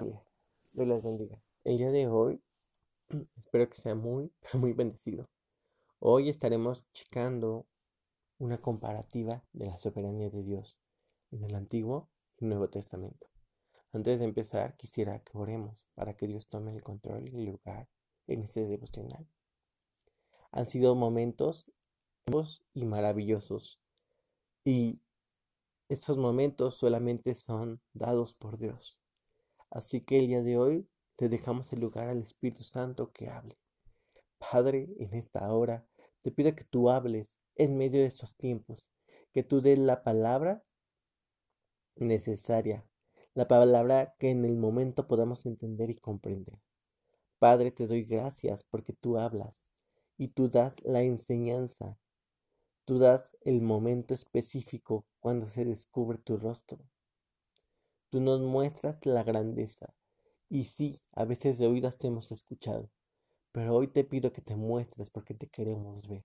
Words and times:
Dios 0.00 0.88
les 0.88 1.02
bendiga. 1.02 1.42
El 1.64 1.76
día 1.76 1.90
de 1.90 2.08
hoy 2.08 2.42
espero 3.36 3.68
que 3.68 3.76
sea 3.76 3.94
muy, 3.94 4.32
muy 4.54 4.72
bendecido. 4.72 5.28
Hoy 5.98 6.30
estaremos 6.30 6.82
checando 6.94 7.66
una 8.38 8.56
comparativa 8.56 9.44
de 9.52 9.66
la 9.66 9.76
soberanía 9.76 10.30
de 10.30 10.42
Dios 10.42 10.78
en 11.30 11.44
el 11.44 11.54
Antiguo 11.54 12.08
y 12.38 12.46
Nuevo 12.46 12.70
Testamento. 12.70 13.28
Antes 13.92 14.18
de 14.18 14.24
empezar, 14.24 14.78
quisiera 14.78 15.18
que 15.18 15.36
oremos 15.36 15.86
para 15.94 16.16
que 16.16 16.26
Dios 16.26 16.48
tome 16.48 16.72
el 16.72 16.82
control 16.82 17.28
y 17.28 17.44
lugar 17.44 17.90
en 18.28 18.44
este 18.44 18.66
devocional. 18.66 19.28
Han 20.52 20.66
sido 20.68 20.94
momentos 20.94 21.70
y 22.72 22.86
maravillosos 22.86 23.78
y 24.64 25.02
estos 25.90 26.16
momentos 26.16 26.76
solamente 26.76 27.34
son 27.34 27.82
dados 27.92 28.32
por 28.32 28.56
Dios. 28.56 29.01
Así 29.72 30.02
que 30.02 30.18
el 30.18 30.26
día 30.26 30.42
de 30.42 30.58
hoy 30.58 30.86
le 31.16 31.30
dejamos 31.30 31.72
el 31.72 31.80
lugar 31.80 32.08
al 32.08 32.20
Espíritu 32.20 32.62
Santo 32.62 33.10
que 33.10 33.30
hable. 33.30 33.56
Padre, 34.36 34.90
en 34.98 35.14
esta 35.14 35.50
hora 35.50 35.86
te 36.20 36.30
pido 36.30 36.54
que 36.54 36.64
tú 36.64 36.90
hables 36.90 37.38
en 37.54 37.78
medio 37.78 38.00
de 38.00 38.06
estos 38.06 38.36
tiempos, 38.36 38.86
que 39.32 39.42
tú 39.42 39.62
des 39.62 39.78
la 39.78 40.02
palabra 40.02 40.62
necesaria, 41.96 42.86
la 43.32 43.48
palabra 43.48 44.14
que 44.18 44.30
en 44.30 44.44
el 44.44 44.58
momento 44.58 45.08
podamos 45.08 45.46
entender 45.46 45.88
y 45.88 45.96
comprender. 45.96 46.60
Padre, 47.38 47.70
te 47.70 47.86
doy 47.86 48.04
gracias 48.04 48.64
porque 48.64 48.92
tú 48.92 49.16
hablas 49.16 49.70
y 50.18 50.28
tú 50.28 50.50
das 50.50 50.74
la 50.84 51.00
enseñanza, 51.00 51.96
tú 52.84 52.98
das 52.98 53.38
el 53.40 53.62
momento 53.62 54.12
específico 54.12 55.06
cuando 55.18 55.46
se 55.46 55.64
descubre 55.64 56.18
tu 56.18 56.36
rostro. 56.36 56.91
Tú 58.12 58.20
nos 58.20 58.42
muestras 58.42 58.98
la 59.06 59.22
grandeza. 59.22 59.94
Y 60.50 60.66
sí, 60.66 61.00
a 61.12 61.24
veces 61.24 61.56
de 61.56 61.66
oídas 61.66 61.96
te 61.96 62.08
hemos 62.08 62.30
escuchado, 62.30 62.90
pero 63.52 63.74
hoy 63.74 63.88
te 63.88 64.04
pido 64.04 64.34
que 64.34 64.42
te 64.42 64.54
muestres 64.54 65.08
porque 65.08 65.32
te 65.32 65.46
queremos 65.46 66.06
ver, 66.06 66.22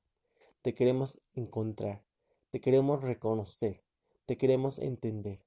te 0.62 0.76
queremos 0.76 1.22
encontrar, 1.34 2.04
te 2.50 2.60
queremos 2.60 3.04
reconocer, 3.04 3.86
te 4.26 4.38
queremos 4.38 4.80
entender. 4.80 5.46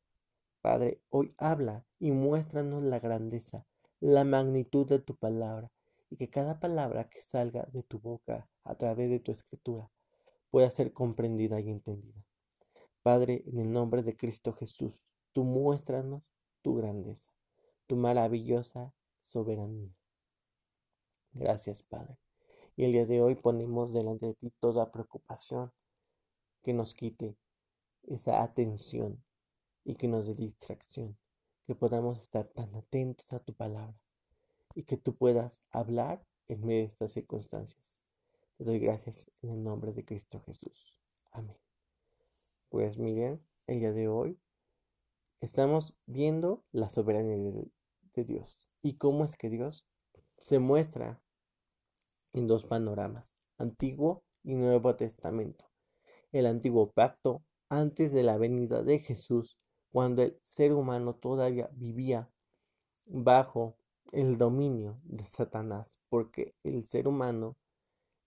Padre, 0.62 1.03
hoy 1.11 1.34
habla 1.37 1.84
y 1.98 2.11
muéstranos 2.11 2.84
la 2.84 3.00
grandeza, 3.00 3.67
la 4.00 4.25
magnitud 4.25 4.87
de 4.87 4.98
tu 4.98 5.17
palabra, 5.17 5.70
y 6.09 6.17
que 6.17 6.31
cada 6.31 6.59
palabra 6.59 7.11
que 7.11 7.20
salga 7.20 7.69
de 7.70 7.83
tu 7.83 7.98
boca 7.98 8.48
a 8.65 8.77
través 8.77 9.11
de 9.11 9.20
tu 9.20 9.31
escritura 9.31 9.91
pueda 10.50 10.70
ser 10.70 10.95
comprendida 10.95 11.61
y 11.61 11.69
entendida. 11.69 12.25
Padre, 13.03 13.45
en 13.45 13.59
el 13.59 13.70
nombre 13.70 14.03
de 14.03 14.17
Cristo 14.17 14.55
Jesús, 14.55 15.11
tú 15.34 15.45
muéstranos 15.45 16.30
tu 16.62 16.77
grandeza, 16.77 17.33
tu 17.86 17.97
maravillosa 17.97 18.92
soberanía. 19.20 19.94
Gracias, 21.33 21.83
Padre. 21.83 22.19
Y 22.77 22.84
el 22.84 22.92
día 22.92 23.05
de 23.05 23.20
hoy 23.20 23.34
ponemos 23.34 23.92
delante 23.92 24.27
de 24.27 24.34
ti 24.34 24.50
toda 24.58 24.91
preocupación 24.91 25.72
que 26.62 26.72
nos 26.72 26.94
quite 26.94 27.36
esa 28.05 28.42
atención 28.42 29.22
y 29.84 29.94
que 29.94 30.08
nos 30.08 30.27
dé 30.27 30.34
distracción, 30.34 31.16
que 31.66 31.75
podamos 31.75 32.19
estar 32.19 32.47
tan 32.48 32.75
atentos 32.75 33.33
a 33.33 33.41
tu 33.41 33.55
palabra 33.55 33.98
y 34.75 34.84
que 34.84 34.97
tú 34.97 35.14
puedas 35.14 35.61
hablar 35.70 36.25
en 36.48 36.64
medio 36.64 36.83
de 36.83 36.88
estas 36.88 37.12
circunstancias. 37.12 37.98
Te 38.56 38.64
doy 38.64 38.78
gracias 38.78 39.31
en 39.42 39.50
el 39.50 39.62
nombre 39.62 39.92
de 39.92 40.05
Cristo 40.05 40.41
Jesús. 40.41 40.98
Amén. 41.33 41.56
Pues 42.69 42.98
miren, 42.98 43.41
el 43.66 43.81
día 43.81 43.92
de 43.92 44.08
hoy 44.08 44.38
estamos 45.41 45.97
viendo 46.07 46.65
la 46.73 46.91
soberanía 46.91 47.37
de, 47.37 48.25
Dios 48.25 48.69
y 48.83 48.99
cómo 48.99 49.25
es 49.25 49.35
que 49.37 49.49
Dios 49.49 49.89
se 50.37 50.59
muestra 50.59 51.23
en 52.35 52.47
dos 52.47 52.65
panoramas, 52.65 53.34
Antiguo 53.56 54.25
y 54.43 54.55
Nuevo 54.56 54.95
Testamento. 54.97 55.71
El 56.33 56.45
Antiguo 56.45 56.91
Pacto 56.91 57.43
antes 57.71 58.12
de 58.12 58.23
la 58.23 58.37
venida 58.37 58.83
de 58.83 58.99
Jesús, 58.99 59.56
cuando 59.91 60.23
el 60.23 60.39
ser 60.43 60.75
humano 60.75 61.15
todavía 61.15 61.71
vivía 61.73 62.31
bajo 63.06 63.79
el 64.12 64.37
dominio 64.37 65.00
de 65.05 65.25
Satanás, 65.25 65.99
porque 66.11 66.55
el 66.62 66.84
ser 66.84 67.09
humano 67.09 67.56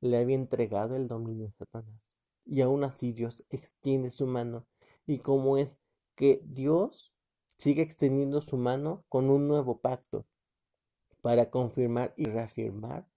le 0.02 0.18
había 0.18 0.36
entregado 0.36 0.96
el 0.96 1.08
dominio 1.08 1.50
a 1.50 1.52
Satanás. 1.52 2.10
Y 2.46 2.62
aún 2.62 2.84
así 2.84 3.14
Dios 3.14 3.44
extiende 3.50 4.10
su 4.10 4.26
mano 4.26 4.66
y 5.06 5.20
como 5.20 5.58
es 5.58 5.78
que 6.16 6.42
Dios 6.44 7.14
sigue 7.58 7.82
extendiendo 7.82 8.42
su 8.42 8.58
mano 8.58 9.06
con 9.10 9.30
un 9.30 9.48
nuevo 9.48 9.80
pacto 9.80 10.26
para 11.22 11.50
confirmar 11.50 12.14
y 12.18 12.26
reafirmar 12.26 13.08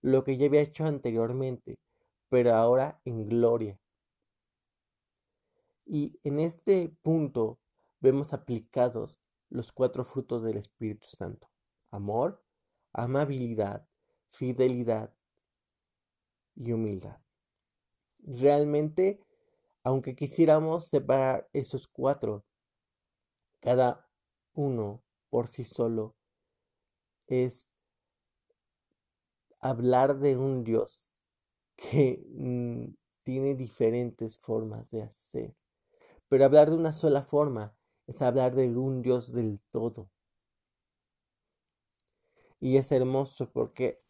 lo 0.00 0.24
que 0.24 0.36
ya 0.36 0.46
había 0.46 0.60
hecho 0.60 0.84
anteriormente, 0.84 1.78
pero 2.28 2.54
ahora 2.54 3.00
en 3.04 3.28
gloria. 3.28 3.78
Y 5.84 6.20
en 6.22 6.38
este 6.38 6.94
punto 7.02 7.58
vemos 8.00 8.32
aplicados 8.32 9.18
los 9.48 9.72
cuatro 9.72 10.04
frutos 10.04 10.42
del 10.42 10.58
Espíritu 10.58 11.08
Santo. 11.08 11.48
Amor, 11.90 12.42
amabilidad, 12.92 13.88
fidelidad 14.30 15.14
y 16.54 16.72
humildad. 16.72 17.18
Realmente 18.18 19.20
aunque 19.88 20.14
quisiéramos 20.14 20.88
separar 20.88 21.48
esos 21.54 21.88
cuatro, 21.88 22.44
cada 23.58 24.06
uno 24.52 25.02
por 25.30 25.48
sí 25.48 25.64
solo 25.64 26.14
es 27.26 27.72
hablar 29.60 30.18
de 30.18 30.36
un 30.36 30.62
Dios 30.62 31.10
que 31.76 32.22
mm, 32.28 32.96
tiene 33.22 33.54
diferentes 33.54 34.36
formas 34.36 34.90
de 34.90 35.04
hacer. 35.04 35.56
Pero 36.28 36.44
hablar 36.44 36.68
de 36.68 36.76
una 36.76 36.92
sola 36.92 37.22
forma 37.22 37.74
es 38.06 38.20
hablar 38.20 38.54
de 38.54 38.76
un 38.76 39.00
Dios 39.00 39.32
del 39.32 39.58
todo. 39.70 40.10
Y 42.60 42.76
es 42.76 42.92
hermoso 42.92 43.50
porque 43.50 44.02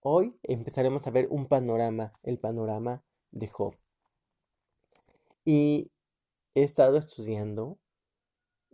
hoy 0.00 0.38
empezaremos 0.42 1.06
a 1.06 1.10
ver 1.12 1.28
un 1.30 1.46
panorama, 1.46 2.12
el 2.22 2.38
panorama 2.38 3.02
de 3.30 3.48
Job. 3.48 3.74
Y 5.50 5.90
he 6.54 6.62
estado 6.62 6.98
estudiando. 6.98 7.78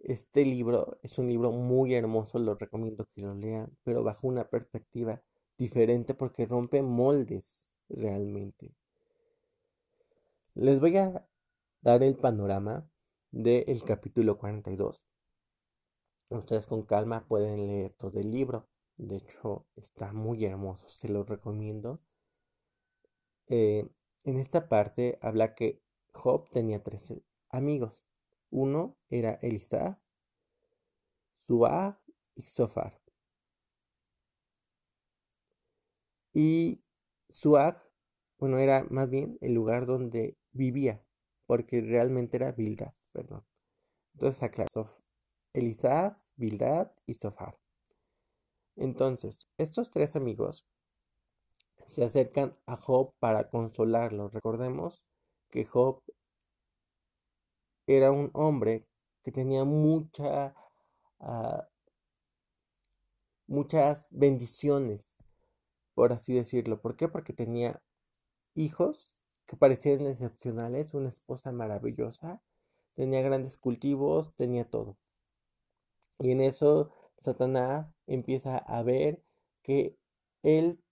Este 0.03 0.45
libro 0.45 0.99
es 1.05 1.19
un 1.21 1.29
libro 1.29 1.53
muy 1.53 1.95
hermoso, 1.95 2.41
lo 2.41 2.57
recomiendo 2.57 3.07
que 3.15 3.23
lo 3.23 3.33
lean, 3.33 3.79
pero 3.85 4.03
bajo 4.03 4.27
una 4.27 4.49
perspectiva 4.51 5.23
diferente 5.57 6.15
porque 6.15 6.47
rompe 6.47 6.83
moldes 6.83 7.69
realmente. 7.89 8.75
Les 10.55 10.81
voy 10.81 10.97
a 10.97 11.25
dar 11.81 12.03
el 12.03 12.17
panorama 12.17 12.91
del 13.31 13.85
capítulo 13.85 14.37
42. 14.37 15.01
Ustedes 16.31 16.67
con 16.67 16.83
calma 16.83 17.25
pueden 17.29 17.69
leer 17.69 17.93
todo 17.93 18.19
el 18.19 18.33
libro. 18.33 18.69
De 18.97 19.19
hecho, 19.19 19.65
está 19.77 20.13
muy 20.13 20.45
hermoso, 20.45 20.89
se 20.89 21.07
lo 21.07 21.23
recomiendo. 21.23 22.01
Eh, 23.47 23.89
en 24.25 24.39
esta 24.41 24.69
parte 24.69 25.21
habla 25.23 25.55
que 25.55 25.84
Job 26.15 26.49
tenía 26.49 26.83
tres 26.83 27.13
amigos. 27.51 28.05
Uno 28.51 28.97
era 29.11 29.35
Elisa, 29.43 30.01
Suá 31.37 32.01
y 32.35 32.43
Sofar. 32.43 33.01
Y 36.33 36.83
Suag, 37.29 37.83
bueno, 38.39 38.59
era 38.59 38.87
más 38.91 39.11
bien 39.11 39.39
el 39.41 39.55
lugar 39.55 39.87
donde 39.87 40.37
vivía, 40.53 41.05
porque 41.47 41.81
realmente 41.81 42.37
era 42.37 42.53
Bildad, 42.53 42.95
perdón. 43.13 43.45
Entonces 44.15 44.43
aclaró, 44.43 44.91
Elisa, 45.53 46.21
Bildad 46.37 46.93
y 47.07 47.15
Sofar. 47.15 47.59
Entonces, 48.77 49.49
estos 49.59 49.91
tres 49.91 50.17
amigos 50.17 50.67
se 51.87 52.05
acercan 52.05 52.57
a 52.67 52.77
Job 52.77 53.15
para 53.19 53.49
consolarlo. 53.51 54.29
Recordemos 54.29 55.05
que 55.55 55.65
Job 55.65 56.03
era 57.87 58.11
un 58.11 58.31
hombre 58.35 58.89
que 59.23 59.31
tenía 59.31 59.63
ah, 61.21 61.69
muchas 63.47 64.09
bendiciones, 64.11 65.17
por 65.95 66.13
así 66.13 66.35
decirlo. 66.35 66.81
¿Por 66.81 66.97
qué? 66.97 67.07
Porque 67.07 67.33
tenía 67.33 67.81
hijos 68.55 69.15
que 69.47 69.57
parecían 69.57 70.09
excepcionales, 70.09 70.93
una 70.93 71.11
esposa 71.11 71.53
maravillosa, 71.53 72.43
tenía 72.95 73.23
grandes 73.23 73.57
cultivos, 73.57 74.35
tenía 74.35 74.69
todo. 74.69 74.99
Y 76.19 76.33
en 76.33 76.41
eso 76.41 76.91
Satanás 77.21 77.95
empieza 78.09 78.59
a 78.59 78.83
ver 78.83 79.23
que 79.63 79.97
él 80.43 80.83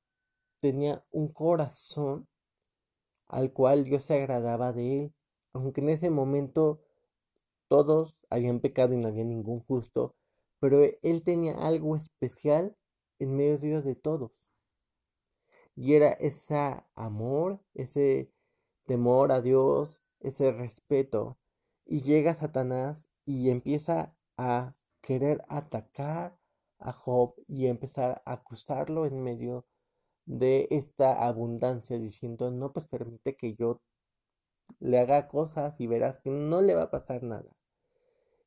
tenía 0.60 1.04
un 1.10 1.32
corazón 1.32 2.28
al 3.32 3.52
cual 3.52 3.84
Dios 3.84 4.04
se 4.04 4.14
agradaba 4.14 4.72
de 4.72 5.00
él, 5.00 5.14
aunque 5.54 5.80
en 5.80 5.88
ese 5.88 6.10
momento 6.10 6.82
todos 7.66 8.20
habían 8.28 8.60
pecado 8.60 8.94
y 8.94 8.98
no 8.98 9.08
había 9.08 9.24
ningún 9.24 9.60
justo, 9.60 10.14
pero 10.60 10.82
él 11.02 11.22
tenía 11.24 11.54
algo 11.54 11.96
especial 11.96 12.76
en 13.18 13.34
medio 13.34 13.80
de 13.80 13.94
todos. 13.94 14.32
Y 15.74 15.94
era 15.94 16.10
ese 16.12 16.84
amor, 16.94 17.62
ese 17.72 18.30
temor 18.84 19.32
a 19.32 19.40
Dios, 19.40 20.04
ese 20.20 20.52
respeto. 20.52 21.38
Y 21.86 22.02
llega 22.02 22.34
Satanás 22.34 23.10
y 23.24 23.48
empieza 23.48 24.14
a 24.36 24.76
querer 25.00 25.42
atacar 25.48 26.38
a 26.78 26.92
Job 26.92 27.34
y 27.48 27.66
empezar 27.66 28.22
a 28.26 28.32
acusarlo 28.32 29.06
en 29.06 29.22
medio 29.22 29.64
de 30.24 30.68
esta 30.70 31.26
abundancia, 31.26 31.98
diciendo, 31.98 32.50
no, 32.50 32.72
pues 32.72 32.86
permite 32.86 33.36
que 33.36 33.54
yo 33.54 33.80
le 34.80 34.98
haga 34.98 35.28
cosas 35.28 35.80
y 35.80 35.86
verás 35.86 36.20
que 36.20 36.30
no 36.30 36.62
le 36.62 36.74
va 36.74 36.84
a 36.84 36.90
pasar 36.90 37.22
nada. 37.22 37.50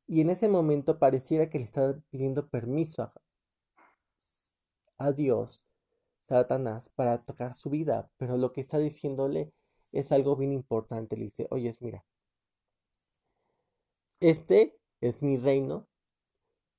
Y 0.07 0.21
en 0.21 0.29
ese 0.29 0.49
momento 0.49 0.99
pareciera 0.99 1.49
que 1.49 1.59
le 1.59 1.65
está 1.65 1.99
pidiendo 2.09 2.47
permiso 2.49 3.03
a, 3.03 3.13
a 4.97 5.11
Dios, 5.11 5.65
Satanás, 6.21 6.89
para 6.89 7.23
tocar 7.23 7.55
su 7.55 7.69
vida, 7.69 8.09
pero 8.17 8.37
lo 8.37 8.51
que 8.53 8.61
está 8.61 8.77
diciéndole 8.77 9.51
es 9.91 10.11
algo 10.11 10.35
bien 10.35 10.53
importante. 10.53 11.17
Le 11.17 11.25
dice, 11.25 11.47
oye, 11.51 11.73
mira, 11.79 12.05
este 14.19 14.77
es 15.01 15.21
mi 15.21 15.37
reino 15.37 15.87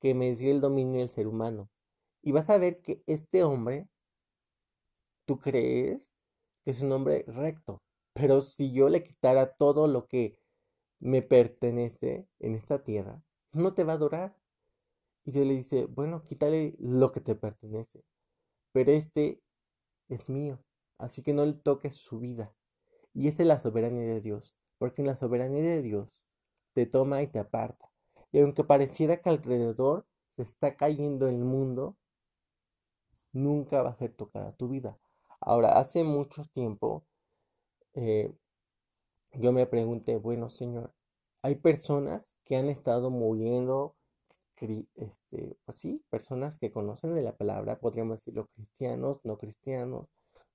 que 0.01 0.15
me 0.15 0.35
dio 0.35 0.53
el 0.53 0.61
dominio 0.61 1.01
del 1.01 1.09
ser 1.09 1.27
humano. 1.27 1.71
Y 2.23 2.33
vas 2.33 2.51
a 2.51 2.59
ver 2.59 2.81
que 2.83 3.03
este 3.07 3.45
hombre, 3.45 3.89
tú 5.27 5.39
crees 5.39 6.17
que 6.65 6.71
es 6.71 6.83
un 6.83 6.93
hombre 6.93 7.25
recto, 7.29 7.83
pero 8.15 8.41
si 8.41 8.73
yo 8.73 8.89
le 8.89 9.03
quitara 9.03 9.55
todo 9.57 9.89
lo 9.89 10.07
que 10.07 10.39
me 10.99 11.23
pertenece 11.23 12.27
en 12.39 12.55
esta 12.55 12.83
tierra, 12.83 13.23
no 13.53 13.75
te 13.75 13.85
va 13.85 13.93
a 13.93 13.97
adorar. 13.97 14.37
Y 15.25 15.33
Dios 15.33 15.47
le 15.47 15.55
dice, 15.55 15.87
bueno, 15.87 16.23
quítale 16.23 16.77
lo 16.79 17.13
que 17.13 17.21
te 17.21 17.35
pertenece, 17.35 18.05
pero 18.73 18.93
este 18.93 19.43
es 20.09 20.31
mío, 20.31 20.63
así 20.99 21.23
que 21.23 21.35
no 21.35 21.45
le 21.45 21.55
toques 21.55 21.97
su 21.97 22.21
vida. 22.21 22.55
Y 23.13 23.29
esa 23.29 23.43
es 23.43 23.49
la 23.49 23.59
soberanía 23.59 24.05
de 24.05 24.21
Dios, 24.21 24.57
porque 24.79 25.03
en 25.03 25.09
la 25.09 25.17
soberanía 25.17 25.63
de 25.63 25.83
Dios 25.83 26.23
te 26.75 26.87
toma 26.87 27.23
y 27.23 27.27
te 27.27 27.39
aparta. 27.39 27.91
Y 28.31 28.41
aunque 28.41 28.65
pareciera 28.65 29.17
que 29.17 29.31
alrededor 29.31 30.07
se 30.37 30.43
está 30.43 30.77
cayendo 30.77 31.29
el 31.29 31.39
mundo, 31.39 31.97
nunca 33.33 33.83
va 33.83 33.91
a 33.91 33.97
ser 33.97 34.13
tocada 34.13 34.53
tu 34.53 34.69
vida. 34.69 34.99
Ahora, 35.47 35.79
hace 35.79 36.03
mucho 36.03 36.45
tiempo, 36.47 37.07
eh, 37.95 38.35
yo 39.33 39.53
me 39.53 39.65
pregunté, 39.67 40.17
bueno, 40.17 40.51
Señor, 40.51 40.93
hay 41.41 41.55
personas 41.55 42.35
que 42.45 42.57
han 42.57 42.69
estado 42.69 43.11
muriendo, 43.11 43.95
este, 44.97 45.57
pues 45.65 45.79
sí, 45.79 46.05
personas 46.11 46.59
que 46.59 46.73
conocen 46.73 47.15
de 47.15 47.23
la 47.23 47.37
palabra, 47.37 47.79
podríamos 47.79 48.19
decirlo 48.19 48.49
cristianos, 48.57 49.21
no 49.23 49.39
cristianos, 49.39 50.09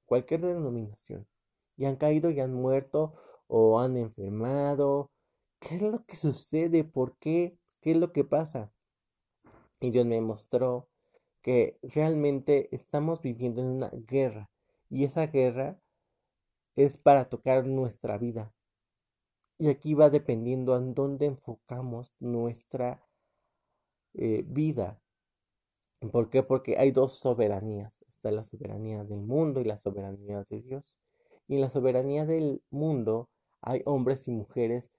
cualquier 0.05 0.41
denominación, 0.41 1.25
y 1.77 1.85
han 1.85 1.95
caído 1.95 2.29
y 2.29 2.41
han 2.41 2.53
muerto 2.53 3.13
o 3.47 3.79
han 3.79 3.95
enfermado. 3.95 5.09
¿Qué 5.59 5.75
es 5.75 5.83
lo 5.83 6.03
que 6.05 6.17
sucede? 6.17 6.83
¿Por 6.83 7.15
qué? 7.17 7.57
¿Qué 7.79 7.91
es 7.91 7.97
lo 7.97 8.11
que 8.11 8.25
pasa? 8.25 8.73
Y 9.79 9.89
Dios 9.91 10.05
me 10.05 10.19
mostró 10.19 10.89
que 11.41 11.79
realmente 11.81 12.67
estamos 12.75 13.21
viviendo 13.21 13.61
en 13.61 13.67
una 13.67 13.89
guerra 13.93 14.50
y 14.91 15.05
esa 15.05 15.25
guerra 15.25 15.79
es 16.75 16.97
para 16.97 17.29
tocar 17.29 17.65
nuestra 17.65 18.19
vida, 18.19 18.53
y 19.61 19.69
aquí 19.69 19.93
va 19.93 20.09
dependiendo 20.09 20.75
en 20.75 20.95
dónde 20.95 21.27
enfocamos 21.27 22.11
nuestra 22.19 23.07
eh, 24.15 24.43
vida. 24.47 24.99
¿Por 26.11 26.31
qué? 26.31 26.41
Porque 26.41 26.77
hay 26.79 26.89
dos 26.89 27.19
soberanías. 27.19 28.03
Está 28.09 28.31
la 28.31 28.43
soberanía 28.43 29.03
del 29.03 29.21
mundo 29.21 29.61
y 29.61 29.65
la 29.65 29.77
soberanía 29.77 30.43
de 30.49 30.61
Dios. 30.63 30.95
Y 31.47 31.55
en 31.55 31.61
la 31.61 31.69
soberanía 31.69 32.25
del 32.25 32.63
mundo 32.71 33.29
hay 33.61 33.83
hombres 33.85 34.27
y 34.27 34.31
mujeres 34.31 34.89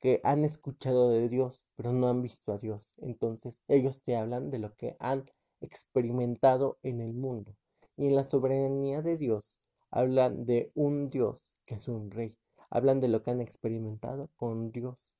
que 0.00 0.20
han 0.24 0.44
escuchado 0.44 1.10
de 1.10 1.28
Dios, 1.28 1.66
pero 1.76 1.92
no 1.92 2.08
han 2.08 2.20
visto 2.20 2.52
a 2.52 2.58
Dios. 2.58 2.94
Entonces 3.02 3.62
ellos 3.68 4.02
te 4.02 4.16
hablan 4.16 4.50
de 4.50 4.58
lo 4.58 4.74
que 4.74 4.96
han 4.98 5.30
experimentado 5.60 6.80
en 6.82 7.00
el 7.00 7.12
mundo. 7.12 7.54
Y 8.00 8.06
en 8.06 8.16
la 8.16 8.24
soberanía 8.24 9.02
de 9.02 9.16
Dios 9.16 9.58
hablan 9.90 10.46
de 10.46 10.72
un 10.74 11.06
Dios 11.06 11.52
que 11.66 11.74
es 11.74 11.86
un 11.86 12.10
rey 12.10 12.36
hablan 12.70 13.00
de 13.00 13.08
lo 13.08 13.22
que 13.22 13.32
han 13.32 13.40
experimentado 13.40 14.30
con 14.36 14.70
Dios. 14.70 15.12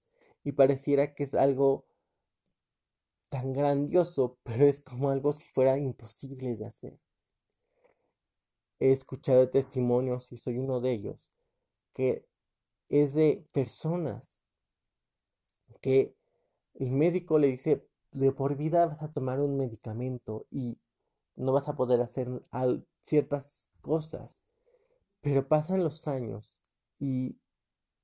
Y 0.45 0.53
pareciera 0.53 1.15
que 1.15 1.25
es 1.25 1.35
algo 1.35 1.85
tan 3.29 3.53
grandioso, 3.53 4.39
pero 4.43 4.65
es 4.65 4.81
como 4.81 5.11
algo 5.11 5.33
si 5.33 5.45
fuera 5.51 5.77
imposible 5.77 6.57
de 6.57 6.67
hacer. 6.67 6.99
He 8.79 8.93
escuchado 8.93 9.51
testimonios, 9.51 10.33
y 10.33 10.39
soy 10.39 10.59
uno 10.59 10.81
de 10.81 10.93
ellos, 10.93 11.29
que 11.93 12.27
es 12.89 13.15
de 13.15 13.47
personas 13.53 14.39
que 15.83 16.15
el 16.75 16.91
médico 16.91 17.39
le 17.39 17.49
dice, 17.49 17.87
de 18.13 18.33
por 18.33 18.57
vida 18.57 18.87
vas 18.87 19.03
a 19.03 19.13
tomar 19.13 19.41
un 19.41 19.57
medicamento 19.57 20.47
y 20.51 20.79
no 21.37 21.53
vas 21.53 21.69
a 21.69 21.77
poder 21.77 22.01
hacer 22.01 22.29
ciertas 23.01 23.71
cosas. 23.81 24.45
Pero 25.21 25.49
pasan 25.49 25.85
los 25.85 26.09
años 26.09 26.61
y 26.99 27.39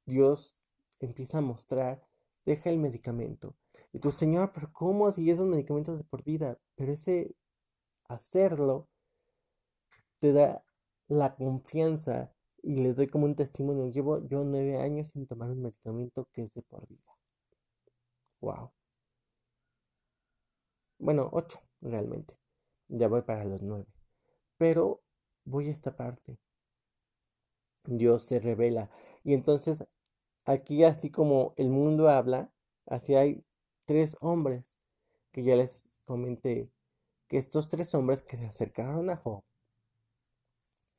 Dios 0.04 0.70
empieza 1.00 1.38
a 1.38 1.42
mostrar, 1.42 2.06
deja 2.44 2.70
el 2.70 2.78
medicamento. 2.78 3.56
Y 3.92 4.00
tu 4.00 4.10
Señor, 4.10 4.52
pero 4.52 4.72
¿cómo 4.72 5.10
si 5.12 5.30
es 5.30 5.38
un 5.38 5.50
medicamento 5.50 5.96
de 5.96 6.04
por 6.04 6.22
vida? 6.24 6.58
Pero 6.74 6.92
ese 6.92 7.34
hacerlo 8.04 8.88
te 10.18 10.32
da 10.32 10.64
la 11.08 11.34
confianza 11.36 12.32
y 12.62 12.76
les 12.76 12.96
doy 12.96 13.06
como 13.08 13.26
un 13.26 13.34
testimonio. 13.34 13.86
Llevo 13.88 14.26
yo 14.26 14.44
nueve 14.44 14.80
años 14.80 15.08
sin 15.08 15.26
tomar 15.26 15.50
un 15.50 15.62
medicamento 15.62 16.28
que 16.32 16.42
es 16.44 16.54
de 16.54 16.62
por 16.62 16.86
vida. 16.88 17.16
Wow. 18.40 18.72
Bueno, 20.98 21.28
ocho 21.32 21.60
realmente. 21.80 22.38
Ya 22.88 23.08
voy 23.08 23.22
para 23.22 23.44
los 23.44 23.62
nueve. 23.62 23.86
Pero 24.58 25.02
voy 25.44 25.68
a 25.68 25.72
esta 25.72 25.96
parte. 25.96 26.38
Dios 27.84 28.24
se 28.24 28.40
revela. 28.40 28.90
Y 29.24 29.34
entonces, 29.34 29.84
aquí 30.44 30.84
así 30.84 31.10
como 31.10 31.54
el 31.56 31.70
mundo 31.70 32.08
habla, 32.08 32.52
así 32.86 33.14
hay 33.14 33.44
tres 33.84 34.16
hombres 34.20 34.72
que 35.32 35.42
ya 35.44 35.56
les 35.56 36.00
comenté 36.04 36.70
que 37.28 37.38
estos 37.38 37.68
tres 37.68 37.94
hombres 37.94 38.22
que 38.22 38.36
se 38.36 38.46
acercaron 38.46 39.10
a 39.10 39.16
Job 39.16 39.42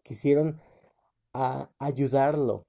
quisieron 0.04 0.62
ayudarlo, 1.80 2.66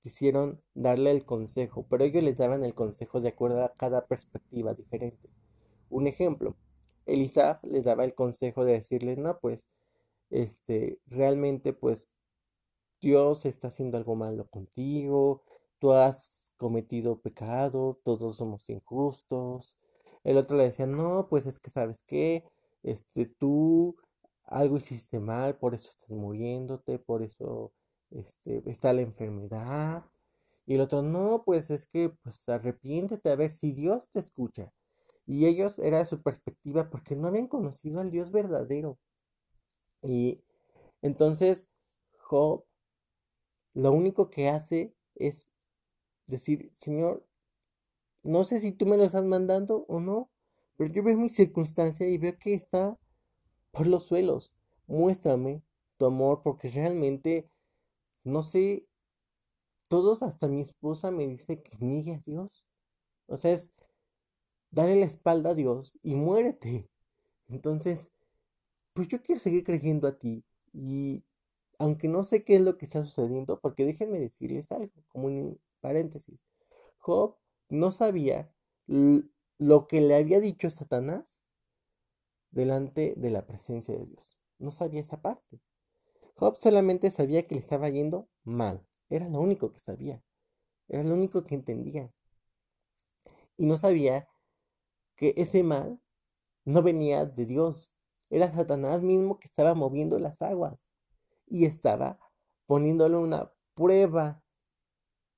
quisieron 0.00 0.62
darle 0.74 1.10
el 1.10 1.24
consejo, 1.24 1.86
pero 1.88 2.04
ellos 2.04 2.22
les 2.22 2.36
daban 2.36 2.64
el 2.64 2.74
consejo 2.74 3.20
de 3.20 3.28
acuerdo 3.28 3.64
a 3.64 3.74
cada 3.74 4.06
perspectiva 4.06 4.74
diferente. 4.74 5.28
Un 5.90 6.06
ejemplo, 6.06 6.56
Elisaf 7.08 7.62
les 7.64 7.84
daba 7.84 8.04
el 8.04 8.14
consejo 8.14 8.64
de 8.64 8.74
decirles, 8.74 9.18
no, 9.18 9.38
pues, 9.40 9.66
este, 10.30 11.00
realmente, 11.06 11.72
pues, 11.72 12.10
Dios 13.00 13.46
está 13.46 13.68
haciendo 13.68 13.96
algo 13.98 14.16
malo 14.16 14.48
contigo, 14.48 15.44
tú 15.78 15.92
has 15.92 16.52
cometido 16.56 17.20
pecado, 17.20 18.00
todos 18.04 18.36
somos 18.36 18.68
injustos. 18.70 19.78
El 20.24 20.36
otro 20.38 20.56
le 20.56 20.64
decía, 20.64 20.86
no, 20.86 21.28
pues 21.28 21.46
es 21.46 21.58
que 21.60 21.70
sabes 21.70 22.02
qué, 22.02 22.44
este, 22.82 23.26
tú 23.26 23.96
algo 24.44 24.76
hiciste 24.78 25.20
mal, 25.20 25.58
por 25.58 25.74
eso 25.74 25.90
estás 25.90 26.10
muriéndote, 26.10 26.98
por 26.98 27.22
eso 27.22 27.72
este, 28.10 28.62
está 28.70 28.92
la 28.92 29.02
enfermedad. 29.02 30.04
Y 30.66 30.74
el 30.74 30.80
otro, 30.82 31.02
no, 31.02 31.44
pues 31.44 31.70
es 31.70 31.86
que, 31.86 32.10
pues 32.10 32.48
arrepiéntete 32.48 33.30
a 33.30 33.36
ver 33.36 33.50
si 33.50 33.72
Dios 33.72 34.10
te 34.10 34.18
escucha. 34.20 34.72
Y 35.28 35.44
ellos 35.44 35.78
era 35.78 36.02
su 36.06 36.22
perspectiva 36.22 36.88
porque 36.88 37.14
no 37.14 37.28
habían 37.28 37.48
conocido 37.48 38.00
al 38.00 38.10
Dios 38.10 38.32
verdadero. 38.32 38.98
Y 40.00 40.42
entonces 41.02 41.66
Job 42.16 42.64
lo 43.74 43.92
único 43.92 44.30
que 44.30 44.48
hace 44.48 44.94
es 45.16 45.52
decir, 46.26 46.70
Señor, 46.72 47.26
no 48.22 48.44
sé 48.44 48.60
si 48.62 48.72
tú 48.72 48.86
me 48.86 48.96
lo 48.96 49.04
estás 49.04 49.24
mandando 49.24 49.84
o 49.86 50.00
no, 50.00 50.30
pero 50.78 50.90
yo 50.94 51.02
veo 51.02 51.18
mi 51.18 51.28
circunstancia 51.28 52.08
y 52.08 52.16
veo 52.16 52.38
que 52.38 52.54
está 52.54 52.98
por 53.70 53.86
los 53.86 54.04
suelos. 54.04 54.54
Muéstrame 54.86 55.62
tu 55.98 56.06
amor 56.06 56.40
porque 56.42 56.70
realmente, 56.70 57.50
no 58.24 58.42
sé, 58.42 58.86
todos, 59.90 60.22
hasta 60.22 60.48
mi 60.48 60.62
esposa 60.62 61.10
me 61.10 61.26
dice 61.26 61.62
que 61.62 61.76
niegue 61.80 62.14
a 62.14 62.18
Dios. 62.18 62.64
O 63.26 63.36
sea, 63.36 63.52
es 63.52 63.70
dale 64.70 64.96
la 64.96 65.06
espalda 65.06 65.50
a 65.50 65.54
Dios 65.54 65.98
y 66.02 66.14
muérete. 66.14 66.88
Entonces, 67.48 68.10
pues 68.92 69.08
yo 69.08 69.22
quiero 69.22 69.40
seguir 69.40 69.64
creyendo 69.64 70.08
a 70.08 70.18
ti 70.18 70.44
y 70.72 71.24
aunque 71.78 72.08
no 72.08 72.24
sé 72.24 72.44
qué 72.44 72.56
es 72.56 72.62
lo 72.62 72.76
que 72.76 72.84
está 72.84 73.04
sucediendo, 73.04 73.60
porque 73.60 73.84
déjenme 73.84 74.18
decirles 74.18 74.72
algo, 74.72 74.92
como 75.08 75.28
un 75.28 75.60
paréntesis. 75.80 76.40
Job 76.98 77.36
no 77.68 77.90
sabía 77.90 78.52
lo 78.86 79.86
que 79.86 80.00
le 80.00 80.16
había 80.16 80.40
dicho 80.40 80.70
Satanás 80.70 81.42
delante 82.50 83.14
de 83.16 83.30
la 83.30 83.46
presencia 83.46 83.96
de 83.96 84.04
Dios. 84.04 84.38
No 84.58 84.70
sabía 84.70 85.00
esa 85.00 85.22
parte. 85.22 85.60
Job 86.34 86.56
solamente 86.56 87.10
sabía 87.10 87.46
que 87.46 87.54
le 87.54 87.60
estaba 87.60 87.88
yendo 87.88 88.28
mal. 88.42 88.86
Era 89.08 89.28
lo 89.28 89.40
único 89.40 89.72
que 89.72 89.78
sabía. 89.78 90.22
Era 90.88 91.04
lo 91.04 91.14
único 91.14 91.44
que 91.44 91.54
entendía. 91.54 92.12
Y 93.56 93.66
no 93.66 93.76
sabía 93.76 94.28
que 95.18 95.34
ese 95.36 95.64
mal 95.64 96.00
no 96.64 96.80
venía 96.80 97.26
de 97.26 97.44
Dios. 97.44 97.92
Era 98.30 98.54
Satanás 98.54 99.02
mismo 99.02 99.40
que 99.40 99.48
estaba 99.48 99.74
moviendo 99.74 100.18
las 100.18 100.42
aguas 100.42 100.78
y 101.44 101.66
estaba 101.66 102.20
poniéndole 102.66 103.16
una 103.16 103.52
prueba 103.74 104.44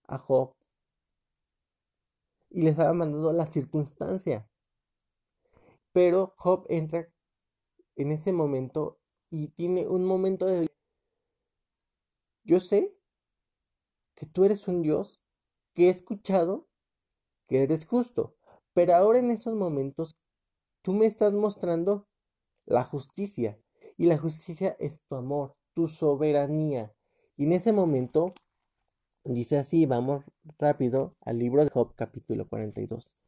a 0.06 0.18
Job. 0.18 0.54
Y 2.50 2.62
le 2.62 2.70
estaba 2.70 2.92
mandando 2.92 3.32
la 3.32 3.46
circunstancia. 3.46 4.46
Pero 5.92 6.34
Job 6.36 6.66
entra 6.68 7.10
en 7.96 8.12
ese 8.12 8.32
momento 8.32 9.00
y 9.30 9.48
tiene 9.48 9.88
un 9.88 10.04
momento 10.04 10.46
de... 10.46 10.68
Yo 12.44 12.60
sé 12.60 12.94
que 14.14 14.26
tú 14.26 14.44
eres 14.44 14.68
un 14.68 14.82
Dios 14.82 15.22
que 15.72 15.86
he 15.86 15.90
escuchado 15.90 16.68
que 17.46 17.62
eres 17.62 17.86
justo, 17.86 18.36
pero 18.80 18.94
ahora 18.94 19.18
en 19.18 19.30
esos 19.30 19.54
momentos 19.54 20.16
tú 20.80 20.94
me 20.94 21.04
estás 21.04 21.34
mostrando 21.34 22.08
la 22.64 22.82
justicia 22.82 23.60
y 23.98 24.06
la 24.06 24.16
justicia 24.16 24.74
es 24.78 25.02
tu 25.06 25.16
amor, 25.16 25.54
tu 25.74 25.86
soberanía. 25.86 26.94
Y 27.36 27.44
en 27.44 27.52
ese 27.52 27.74
momento 27.74 28.32
dice 29.22 29.58
así, 29.58 29.84
vamos 29.84 30.24
rápido 30.58 31.14
al 31.20 31.38
libro 31.38 31.62
de 31.62 31.68
Job 31.68 31.94
capítulo 31.94 32.48
42. 32.48 33.18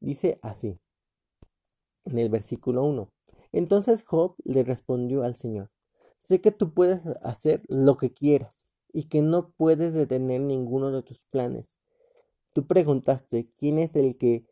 Dice 0.00 0.38
así, 0.42 0.78
en 2.04 2.18
el 2.18 2.28
versículo 2.28 2.84
1. 2.84 3.10
Entonces 3.52 4.04
Job 4.04 4.34
le 4.44 4.64
respondió 4.64 5.22
al 5.22 5.34
Señor, 5.34 5.70
sé 6.18 6.42
que 6.42 6.52
tú 6.52 6.74
puedes 6.74 7.06
hacer 7.22 7.62
lo 7.68 7.96
que 7.96 8.12
quieras 8.12 8.66
y 8.92 9.04
que 9.04 9.22
no 9.22 9.50
puedes 9.52 9.94
detener 9.94 10.42
ninguno 10.42 10.90
de 10.90 11.02
tus 11.02 11.24
planes. 11.24 11.78
Tú 12.52 12.66
preguntaste, 12.66 13.50
¿quién 13.58 13.78
es 13.78 13.96
el 13.96 14.18
que 14.18 14.49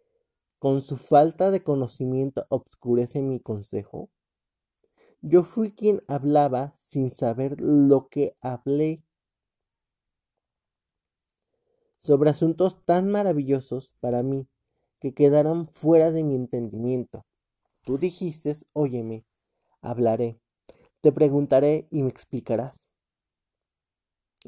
con 0.59 0.83
su 0.83 0.97
falta 0.97 1.51
de 1.51 1.63
conocimiento 1.63 2.47
obscurece 2.49 3.23
mi 3.23 3.41
consejo? 3.41 4.11
Yo 5.21 5.43
fui 5.43 5.73
quien 5.73 6.01
hablaba 6.07 6.73
sin 6.75 7.11
saber 7.11 7.61
lo 7.61 8.09
que 8.09 8.37
hablé 8.41 9.03
sobre 11.97 12.31
asuntos 12.31 12.85
tan 12.85 13.11
maravillosos 13.11 13.95
para 14.01 14.23
mí 14.23 14.49
que 15.01 15.15
quedaron 15.15 15.67
fuera 15.67 16.13
de 16.13 16.23
mi 16.23 16.35
entendimiento. 16.35 17.27
Tú 17.85 17.99
dijiste, 17.99 18.55
óyeme, 18.73 19.25
hablaré, 19.81 20.41
te 21.01 21.13
preguntaré 21.13 21.89
y 21.91 22.03
me 22.03 22.11
explicarás. 22.11 22.87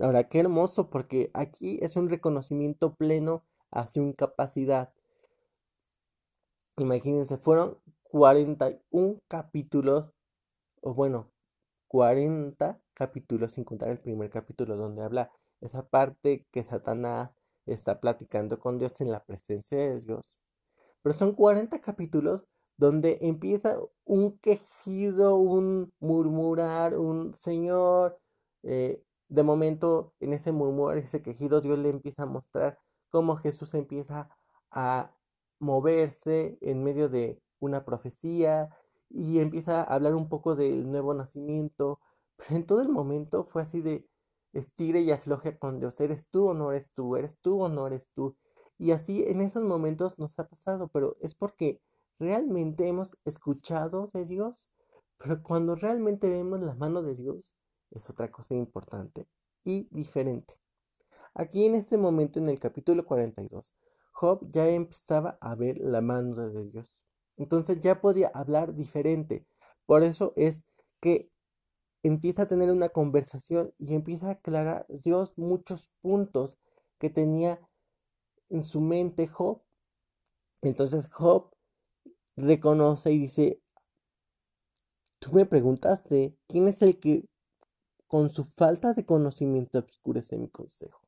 Ahora, 0.00 0.28
qué 0.28 0.38
hermoso, 0.38 0.88
porque 0.88 1.30
aquí 1.34 1.78
es 1.82 1.96
un 1.96 2.08
reconocimiento 2.08 2.94
pleno 2.94 3.44
a 3.70 3.88
su 3.88 4.00
incapacidad. 4.00 4.92
Imagínense, 6.80 7.36
fueron 7.36 7.78
41 8.04 9.20
capítulos, 9.28 10.14
o 10.80 10.94
bueno, 10.94 11.30
40 11.88 12.80
capítulos 12.94 13.52
sin 13.52 13.64
contar 13.64 13.90
el 13.90 13.98
primer 14.00 14.30
capítulo 14.30 14.76
donde 14.76 15.02
habla 15.02 15.30
esa 15.60 15.86
parte 15.88 16.46
que 16.50 16.64
Satanás 16.64 17.32
está 17.66 18.00
platicando 18.00 18.58
con 18.58 18.78
Dios 18.78 18.98
en 19.02 19.12
la 19.12 19.24
presencia 19.24 19.76
de 19.76 20.00
Dios. 20.00 20.32
Pero 21.02 21.12
son 21.14 21.34
40 21.34 21.80
capítulos 21.82 22.46
donde 22.78 23.18
empieza 23.20 23.76
un 24.06 24.38
quejido, 24.38 25.36
un 25.36 25.92
murmurar, 26.00 26.98
un 26.98 27.34
Señor, 27.34 28.18
eh, 28.62 29.04
de 29.28 29.42
momento, 29.42 30.14
en 30.20 30.32
ese 30.32 30.50
murmur, 30.50 30.96
ese 30.96 31.22
quejido, 31.22 31.60
Dios 31.60 31.78
le 31.78 31.90
empieza 31.90 32.22
a 32.22 32.26
mostrar 32.26 32.78
cómo 33.10 33.36
Jesús 33.36 33.74
empieza 33.74 34.30
a 34.70 35.14
moverse 35.60 36.58
en 36.60 36.82
medio 36.82 37.08
de 37.08 37.40
una 37.60 37.84
profecía 37.84 38.70
y 39.08 39.40
empieza 39.40 39.82
a 39.82 39.94
hablar 39.94 40.14
un 40.14 40.28
poco 40.28 40.56
del 40.56 40.90
nuevo 40.90 41.14
nacimiento. 41.14 42.00
Pero 42.36 42.56
en 42.56 42.66
todo 42.66 42.82
el 42.82 42.88
momento 42.88 43.44
fue 43.44 43.62
así 43.62 43.82
de 43.82 44.06
estire 44.52 45.00
y 45.02 45.10
afloje 45.12 45.58
con 45.58 45.78
Dios. 45.78 46.00
¿Eres 46.00 46.26
tú 46.28 46.48
o 46.48 46.54
no 46.54 46.72
eres 46.72 46.90
tú? 46.92 47.16
¿Eres 47.16 47.38
tú 47.40 47.60
o 47.62 47.68
no 47.68 47.86
eres 47.86 48.08
tú? 48.14 48.36
Y 48.78 48.92
así 48.92 49.24
en 49.26 49.42
esos 49.42 49.62
momentos 49.62 50.18
nos 50.18 50.38
ha 50.38 50.48
pasado, 50.48 50.88
pero 50.88 51.16
es 51.20 51.34
porque 51.34 51.80
realmente 52.18 52.88
hemos 52.88 53.16
escuchado 53.24 54.10
de 54.14 54.24
Dios. 54.24 54.68
Pero 55.18 55.42
cuando 55.42 55.74
realmente 55.76 56.30
vemos 56.30 56.62
la 56.62 56.74
mano 56.74 57.02
de 57.02 57.14
Dios, 57.14 57.54
es 57.90 58.08
otra 58.08 58.30
cosa 58.30 58.54
importante 58.54 59.28
y 59.64 59.86
diferente. 59.90 60.58
Aquí 61.34 61.64
en 61.66 61.74
este 61.74 61.98
momento, 61.98 62.38
en 62.38 62.48
el 62.48 62.58
capítulo 62.58 63.04
42, 63.04 63.70
Job 64.20 64.50
ya 64.50 64.68
empezaba 64.68 65.38
a 65.40 65.54
ver 65.54 65.78
la 65.78 66.00
mano 66.00 66.50
de 66.50 66.64
Dios. 66.66 66.96
Entonces 67.36 67.80
ya 67.80 68.00
podía 68.00 68.28
hablar 68.34 68.74
diferente. 68.74 69.46
Por 69.86 70.02
eso 70.02 70.32
es 70.36 70.60
que 71.00 71.30
empieza 72.02 72.42
a 72.42 72.48
tener 72.48 72.70
una 72.70 72.90
conversación 72.90 73.72
y 73.78 73.94
empieza 73.94 74.28
a 74.28 74.32
aclarar 74.32 74.86
Dios 74.88 75.36
muchos 75.38 75.88
puntos 76.02 76.58
que 76.98 77.08
tenía 77.08 77.60
en 78.50 78.62
su 78.62 78.80
mente 78.80 79.26
Job. 79.26 79.62
Entonces 80.62 81.08
Job 81.08 81.50
reconoce 82.36 83.12
y 83.12 83.18
dice, 83.18 83.62
tú 85.18 85.32
me 85.32 85.46
preguntaste, 85.46 86.36
¿quién 86.46 86.68
es 86.68 86.82
el 86.82 86.98
que 87.00 87.30
con 88.10 88.28
su 88.28 88.42
falta 88.44 88.92
de 88.92 89.06
conocimiento 89.06 89.78
obscurece 89.78 90.36
mi 90.36 90.48
consejo. 90.48 91.00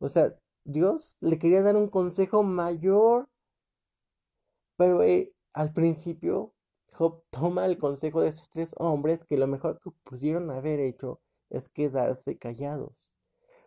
O 0.00 0.08
sea, 0.08 0.36
Dios 0.64 1.16
le 1.20 1.38
quería 1.38 1.62
dar 1.62 1.76
un 1.76 1.88
consejo 1.88 2.42
mayor, 2.42 3.28
pero 4.76 5.02
eh, 5.02 5.34
al 5.52 5.72
principio 5.72 6.54
Job 6.92 7.22
toma 7.30 7.66
el 7.66 7.78
consejo 7.78 8.20
de 8.20 8.28
esos 8.28 8.48
tres 8.50 8.74
hombres 8.78 9.24
que 9.24 9.36
lo 9.36 9.46
mejor 9.46 9.80
que 9.80 9.90
pudieron 10.04 10.50
haber 10.50 10.80
hecho 10.80 11.20
es 11.50 11.68
quedarse 11.68 12.38
callados. 12.38 12.94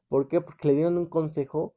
¿Por 0.08 0.28
qué? 0.28 0.42
Porque 0.42 0.68
le 0.68 0.75
dieron 0.75 0.98
un 0.98 1.08
consejo 1.08 1.75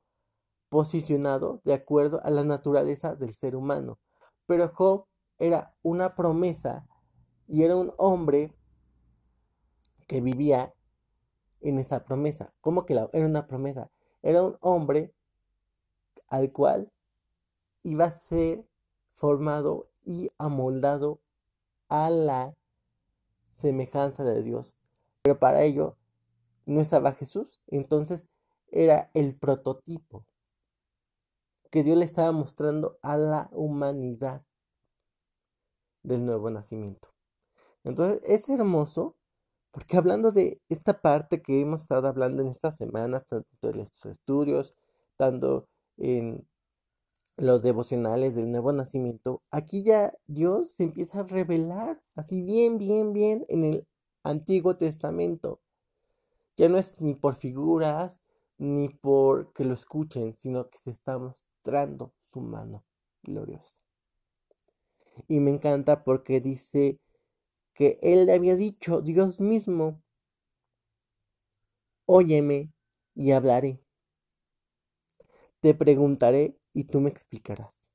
posicionado 0.68 1.60
de 1.64 1.74
acuerdo 1.74 2.20
a 2.22 2.30
la 2.30 2.44
naturaleza 2.44 3.14
del 3.14 3.34
ser 3.34 3.56
humano. 3.56 3.98
Pero 4.46 4.68
Job 4.68 5.06
era 5.38 5.74
una 5.82 6.14
promesa 6.14 6.86
y 7.46 7.62
era 7.62 7.76
un 7.76 7.92
hombre 7.96 8.52
que 10.06 10.20
vivía 10.20 10.74
en 11.60 11.78
esa 11.78 12.04
promesa. 12.04 12.52
¿Cómo 12.60 12.86
que 12.86 12.94
era 12.94 13.26
una 13.26 13.46
promesa? 13.46 13.90
Era 14.22 14.42
un 14.42 14.56
hombre 14.60 15.12
al 16.28 16.52
cual 16.52 16.90
iba 17.82 18.06
a 18.06 18.12
ser 18.12 18.64
formado 19.12 19.88
y 20.04 20.30
amoldado 20.38 21.20
a 21.88 22.10
la 22.10 22.54
semejanza 23.52 24.24
de 24.24 24.42
Dios. 24.42 24.76
Pero 25.22 25.38
para 25.38 25.62
ello 25.62 25.96
no 26.66 26.80
estaba 26.80 27.12
Jesús. 27.12 27.60
Entonces 27.66 28.26
era 28.70 29.10
el 29.14 29.36
prototipo 29.36 30.24
que 31.70 31.82
Dios 31.82 31.96
le 31.98 32.04
estaba 32.04 32.32
mostrando 32.32 32.98
a 33.02 33.16
la 33.16 33.48
humanidad 33.52 34.42
del 36.02 36.24
nuevo 36.24 36.50
nacimiento. 36.50 37.08
Entonces 37.84 38.20
es 38.24 38.48
hermoso 38.48 39.17
porque 39.70 39.96
hablando 39.96 40.32
de 40.32 40.60
esta 40.68 41.00
parte 41.00 41.42
que 41.42 41.60
hemos 41.60 41.82
estado 41.82 42.08
hablando 42.08 42.42
en 42.42 42.48
estas 42.48 42.76
semanas, 42.76 43.26
tanto 43.26 43.70
en 43.70 43.80
estos 43.80 44.06
estudios, 44.06 44.74
tanto 45.16 45.68
en 45.96 46.46
los 47.36 47.62
devocionales 47.62 48.34
del 48.34 48.50
nuevo 48.50 48.72
nacimiento, 48.72 49.42
aquí 49.50 49.82
ya 49.82 50.12
Dios 50.26 50.72
se 50.72 50.84
empieza 50.84 51.20
a 51.20 51.22
revelar 51.24 52.02
así 52.16 52.42
bien, 52.42 52.78
bien, 52.78 53.12
bien 53.12 53.44
en 53.48 53.64
el 53.64 53.86
Antiguo 54.22 54.76
Testamento. 54.76 55.60
Ya 56.56 56.68
no 56.68 56.78
es 56.78 57.00
ni 57.00 57.14
por 57.14 57.36
figuras, 57.36 58.20
ni 58.58 58.88
por 58.88 59.52
que 59.52 59.64
lo 59.64 59.74
escuchen, 59.74 60.36
sino 60.36 60.68
que 60.68 60.78
se 60.78 60.90
está 60.90 61.18
mostrando 61.18 62.12
su 62.22 62.40
mano 62.40 62.84
gloriosa. 63.22 63.80
Y 65.28 65.40
me 65.40 65.50
encanta 65.50 66.04
porque 66.04 66.40
dice 66.40 66.98
que 67.78 67.96
él 68.02 68.26
le 68.26 68.32
había 68.32 68.56
dicho, 68.56 69.02
Dios 69.02 69.38
mismo, 69.38 70.02
óyeme 72.06 72.72
y 73.14 73.30
hablaré. 73.30 73.80
Te 75.60 75.74
preguntaré 75.74 76.58
y 76.72 76.86
tú 76.86 77.00
me 77.00 77.08
explicarás. 77.08 77.88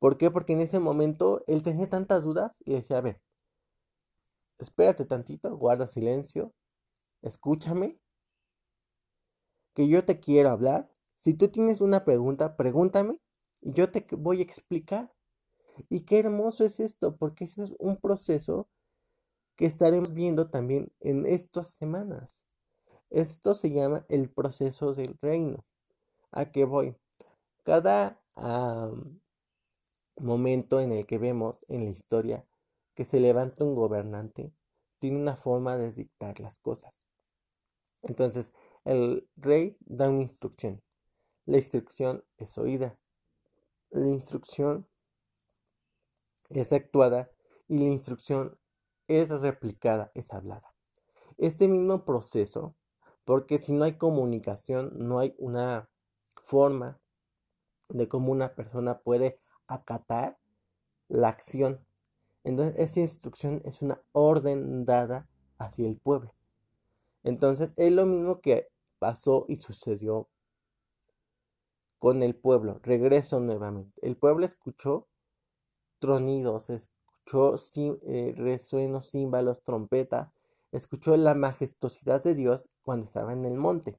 ¿Por 0.00 0.18
qué? 0.18 0.32
Porque 0.32 0.54
en 0.54 0.60
ese 0.60 0.80
momento 0.80 1.44
él 1.46 1.62
tenía 1.62 1.88
tantas 1.88 2.24
dudas 2.24 2.56
y 2.64 2.72
decía, 2.72 2.98
a 2.98 3.02
ver, 3.02 3.20
espérate 4.58 5.06
tantito, 5.06 5.56
guarda 5.56 5.86
silencio, 5.86 6.52
escúchame, 7.22 7.98
que 9.74 9.88
yo 9.88 10.04
te 10.04 10.18
quiero 10.18 10.50
hablar. 10.50 10.90
Si 11.16 11.34
tú 11.34 11.48
tienes 11.48 11.80
una 11.80 12.04
pregunta, 12.04 12.56
pregúntame 12.56 13.20
y 13.62 13.72
yo 13.72 13.90
te 13.90 14.04
voy 14.16 14.40
a 14.40 14.42
explicar. 14.42 15.12
Y 15.88 16.00
qué 16.00 16.20
hermoso 16.20 16.64
es 16.64 16.80
esto, 16.80 17.16
porque 17.16 17.44
ese 17.44 17.64
es 17.64 17.74
un 17.78 17.96
proceso 17.96 18.68
que 19.56 19.66
estaremos 19.66 20.12
viendo 20.12 20.48
también 20.48 20.92
en 21.00 21.26
estas 21.26 21.68
semanas. 21.68 22.46
Esto 23.10 23.54
se 23.54 23.70
llama 23.70 24.04
el 24.08 24.30
proceso 24.30 24.94
del 24.94 25.16
reino. 25.20 25.64
¿A 26.30 26.50
qué 26.50 26.64
voy? 26.64 26.96
Cada 27.64 28.20
momento 30.18 30.80
en 30.80 30.92
el 30.92 31.06
que 31.06 31.18
vemos 31.18 31.64
en 31.68 31.84
la 31.84 31.90
historia 31.90 32.46
que 32.94 33.04
se 33.04 33.20
levanta 33.20 33.62
un 33.62 33.74
gobernante, 33.74 34.52
tiene 34.98 35.18
una 35.18 35.36
forma 35.36 35.76
de 35.76 35.92
dictar 35.92 36.40
las 36.40 36.58
cosas. 36.58 37.04
Entonces, 38.02 38.54
el 38.84 39.28
rey 39.36 39.76
da 39.80 40.08
una 40.08 40.22
instrucción. 40.22 40.82
La 41.44 41.58
instrucción 41.58 42.24
es 42.38 42.56
oída. 42.56 42.98
La 43.90 44.06
instrucción 44.08 44.88
es 46.50 46.72
actuada 46.72 47.30
y 47.68 47.78
la 47.78 47.86
instrucción 47.86 48.58
es 49.08 49.28
replicada, 49.28 50.10
es 50.14 50.32
hablada. 50.32 50.74
Este 51.38 51.68
mismo 51.68 52.04
proceso, 52.04 52.74
porque 53.24 53.58
si 53.58 53.72
no 53.72 53.84
hay 53.84 53.94
comunicación, 53.94 54.92
no 54.94 55.18
hay 55.18 55.34
una 55.38 55.88
forma 56.44 56.98
de 57.88 58.08
cómo 58.08 58.32
una 58.32 58.54
persona 58.54 59.00
puede 59.00 59.40
acatar 59.66 60.38
la 61.08 61.28
acción. 61.28 61.84
Entonces, 62.44 62.78
esa 62.78 63.00
instrucción 63.00 63.60
es 63.64 63.82
una 63.82 64.00
orden 64.12 64.84
dada 64.84 65.28
hacia 65.58 65.86
el 65.88 65.96
pueblo. 65.96 66.34
Entonces, 67.22 67.72
es 67.76 67.92
lo 67.92 68.06
mismo 68.06 68.40
que 68.40 68.68
pasó 68.98 69.44
y 69.48 69.56
sucedió 69.56 70.28
con 71.98 72.22
el 72.22 72.36
pueblo. 72.36 72.78
Regreso 72.82 73.40
nuevamente. 73.40 73.98
El 74.02 74.16
pueblo 74.16 74.46
escuchó 74.46 75.08
tronidos, 75.98 76.70
escuchó 76.70 77.56
eh, 78.02 78.34
resuenos, 78.36 79.10
címbalos, 79.10 79.62
trompetas, 79.62 80.32
escuchó 80.72 81.16
la 81.16 81.34
majestuosidad 81.34 82.22
de 82.22 82.34
Dios 82.34 82.68
cuando 82.82 83.06
estaba 83.06 83.32
en 83.32 83.44
el 83.44 83.56
monte, 83.56 83.98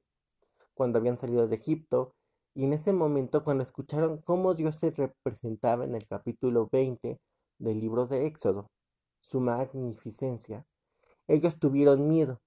cuando 0.74 0.98
habían 0.98 1.18
salido 1.18 1.46
de 1.46 1.56
Egipto, 1.56 2.14
y 2.54 2.64
en 2.64 2.72
ese 2.72 2.92
momento 2.92 3.44
cuando 3.44 3.62
escucharon 3.62 4.18
cómo 4.18 4.54
Dios 4.54 4.76
se 4.76 4.90
representaba 4.90 5.84
en 5.84 5.94
el 5.94 6.06
capítulo 6.06 6.68
20 6.72 7.20
del 7.58 7.80
libro 7.80 8.06
de 8.06 8.26
Éxodo, 8.26 8.70
su 9.20 9.40
magnificencia, 9.40 10.66
ellos 11.26 11.58
tuvieron 11.58 12.08
miedo 12.08 12.40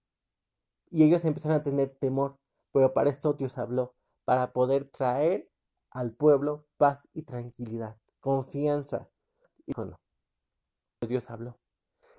y 0.90 1.04
ellos 1.04 1.24
empezaron 1.24 1.58
a 1.58 1.64
tener 1.64 1.96
temor, 2.00 2.38
pero 2.74 2.94
para 2.94 3.10
esto 3.10 3.34
Dios 3.34 3.58
habló, 3.58 3.94
para 4.26 4.52
poder 4.52 4.90
traer 4.90 5.48
al 5.92 6.14
pueblo 6.14 6.66
paz 6.78 7.08
y 7.14 7.24
tranquilidad, 7.24 7.98
confianza. 8.20 9.11
Y 9.72 9.82
no, 9.82 9.98
Dios 11.08 11.30
habló. 11.30 11.58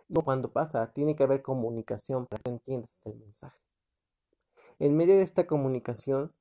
Y 0.09 0.14
cuando 0.23 0.52
pasa, 0.52 0.92
tiene 0.92 1.14
que 1.16 1.25
haber 1.25 1.42
comunicación 1.42 2.26
para 2.26 2.42
que 2.42 2.50
entiendas 2.50 3.04
el 3.06 3.16
mensaje. 3.16 3.61
En 4.78 4.97
medio 4.97 5.14
de 5.14 5.23
esta 5.23 5.47
comunicación, 5.47 6.32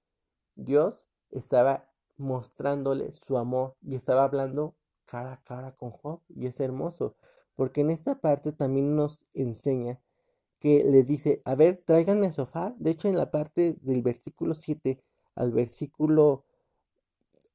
Dios 0.55 1.07
estaba 1.31 1.89
mostrándole 2.17 3.11
su 3.11 3.37
amor 3.37 3.75
y 3.81 3.95
estaba 3.95 4.23
hablando 4.23 4.75
cara 5.05 5.33
a 5.33 5.43
cara 5.43 5.75
con 5.75 5.91
Job. 5.91 6.21
Y 6.29 6.47
es 6.47 6.59
hermoso, 6.59 7.15
porque 7.55 7.81
en 7.81 7.91
esta 7.91 8.19
parte 8.19 8.51
también 8.51 8.95
nos 8.95 9.25
enseña 9.33 9.99
que 10.59 10.83
les 10.83 11.07
dice, 11.07 11.41
a 11.43 11.55
ver, 11.55 11.81
tráiganme 11.85 12.27
a 12.27 12.31
sofá. 12.31 12.73
De 12.77 12.91
hecho, 12.91 13.07
en 13.07 13.17
la 13.17 13.31
parte 13.31 13.77
del 13.81 14.01
versículo 14.01 14.53
7 14.53 15.03
al 15.35 15.51
versículo 15.51 16.45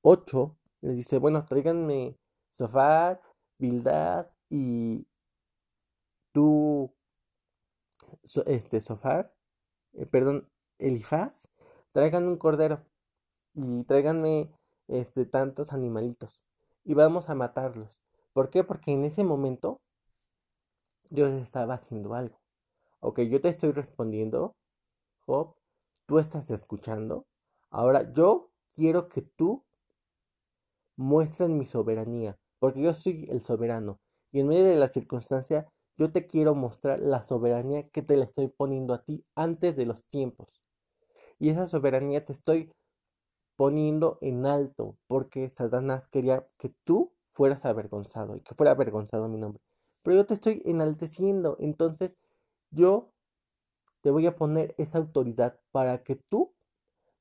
8, 0.02 0.56
les 0.82 0.96
dice, 0.96 1.18
bueno, 1.18 1.44
tráiganme 1.44 2.18
sofá, 2.48 3.20
Bildad 3.58 4.28
y 4.48 5.06
tú, 6.32 6.92
este, 8.46 8.80
sofá, 8.80 9.32
eh, 9.94 10.06
perdón, 10.06 10.48
Elifaz, 10.78 11.48
traigan 11.92 12.28
un 12.28 12.36
cordero 12.36 12.84
y 13.54 13.84
tráiganme 13.84 14.50
este, 14.88 15.26
tantos 15.26 15.72
animalitos 15.72 16.42
y 16.84 16.94
vamos 16.94 17.28
a 17.28 17.34
matarlos. 17.34 17.98
¿Por 18.32 18.50
qué? 18.50 18.64
Porque 18.64 18.92
en 18.92 19.04
ese 19.04 19.24
momento 19.24 19.80
Dios 21.10 21.32
estaba 21.32 21.74
haciendo 21.74 22.14
algo. 22.14 22.40
Ok, 23.00 23.20
yo 23.22 23.40
te 23.40 23.48
estoy 23.48 23.72
respondiendo, 23.72 24.56
Job, 25.26 25.54
tú 26.06 26.18
estás 26.18 26.50
escuchando. 26.50 27.26
Ahora 27.70 28.12
yo 28.12 28.50
quiero 28.72 29.08
que 29.08 29.22
tú 29.22 29.64
muestres 30.96 31.48
mi 31.48 31.66
soberanía, 31.66 32.38
porque 32.66 32.82
yo 32.82 32.94
soy 32.94 33.28
el 33.30 33.42
soberano. 33.42 34.00
Y 34.32 34.40
en 34.40 34.48
medio 34.48 34.64
de 34.64 34.74
la 34.74 34.88
circunstancia, 34.88 35.68
yo 35.96 36.10
te 36.10 36.26
quiero 36.26 36.56
mostrar 36.56 36.98
la 36.98 37.22
soberanía 37.22 37.88
que 37.90 38.02
te 38.02 38.16
la 38.16 38.24
estoy 38.24 38.48
poniendo 38.48 38.92
a 38.92 39.04
ti 39.04 39.24
antes 39.36 39.76
de 39.76 39.86
los 39.86 40.04
tiempos. 40.08 40.64
Y 41.38 41.50
esa 41.50 41.68
soberanía 41.68 42.24
te 42.24 42.32
estoy 42.32 42.72
poniendo 43.54 44.18
en 44.20 44.46
alto, 44.46 44.96
porque 45.06 45.48
Satanás 45.48 46.08
quería 46.08 46.44
que 46.58 46.74
tú 46.82 47.12
fueras 47.30 47.64
avergonzado 47.64 48.34
y 48.34 48.40
que 48.40 48.56
fuera 48.56 48.72
avergonzado 48.72 49.28
mi 49.28 49.38
nombre. 49.38 49.62
Pero 50.02 50.16
yo 50.16 50.26
te 50.26 50.34
estoy 50.34 50.60
enalteciendo, 50.64 51.56
entonces 51.60 52.16
yo 52.72 53.12
te 54.00 54.10
voy 54.10 54.26
a 54.26 54.34
poner 54.34 54.74
esa 54.76 54.98
autoridad 54.98 55.60
para 55.70 56.02
que 56.02 56.16
tú 56.16 56.52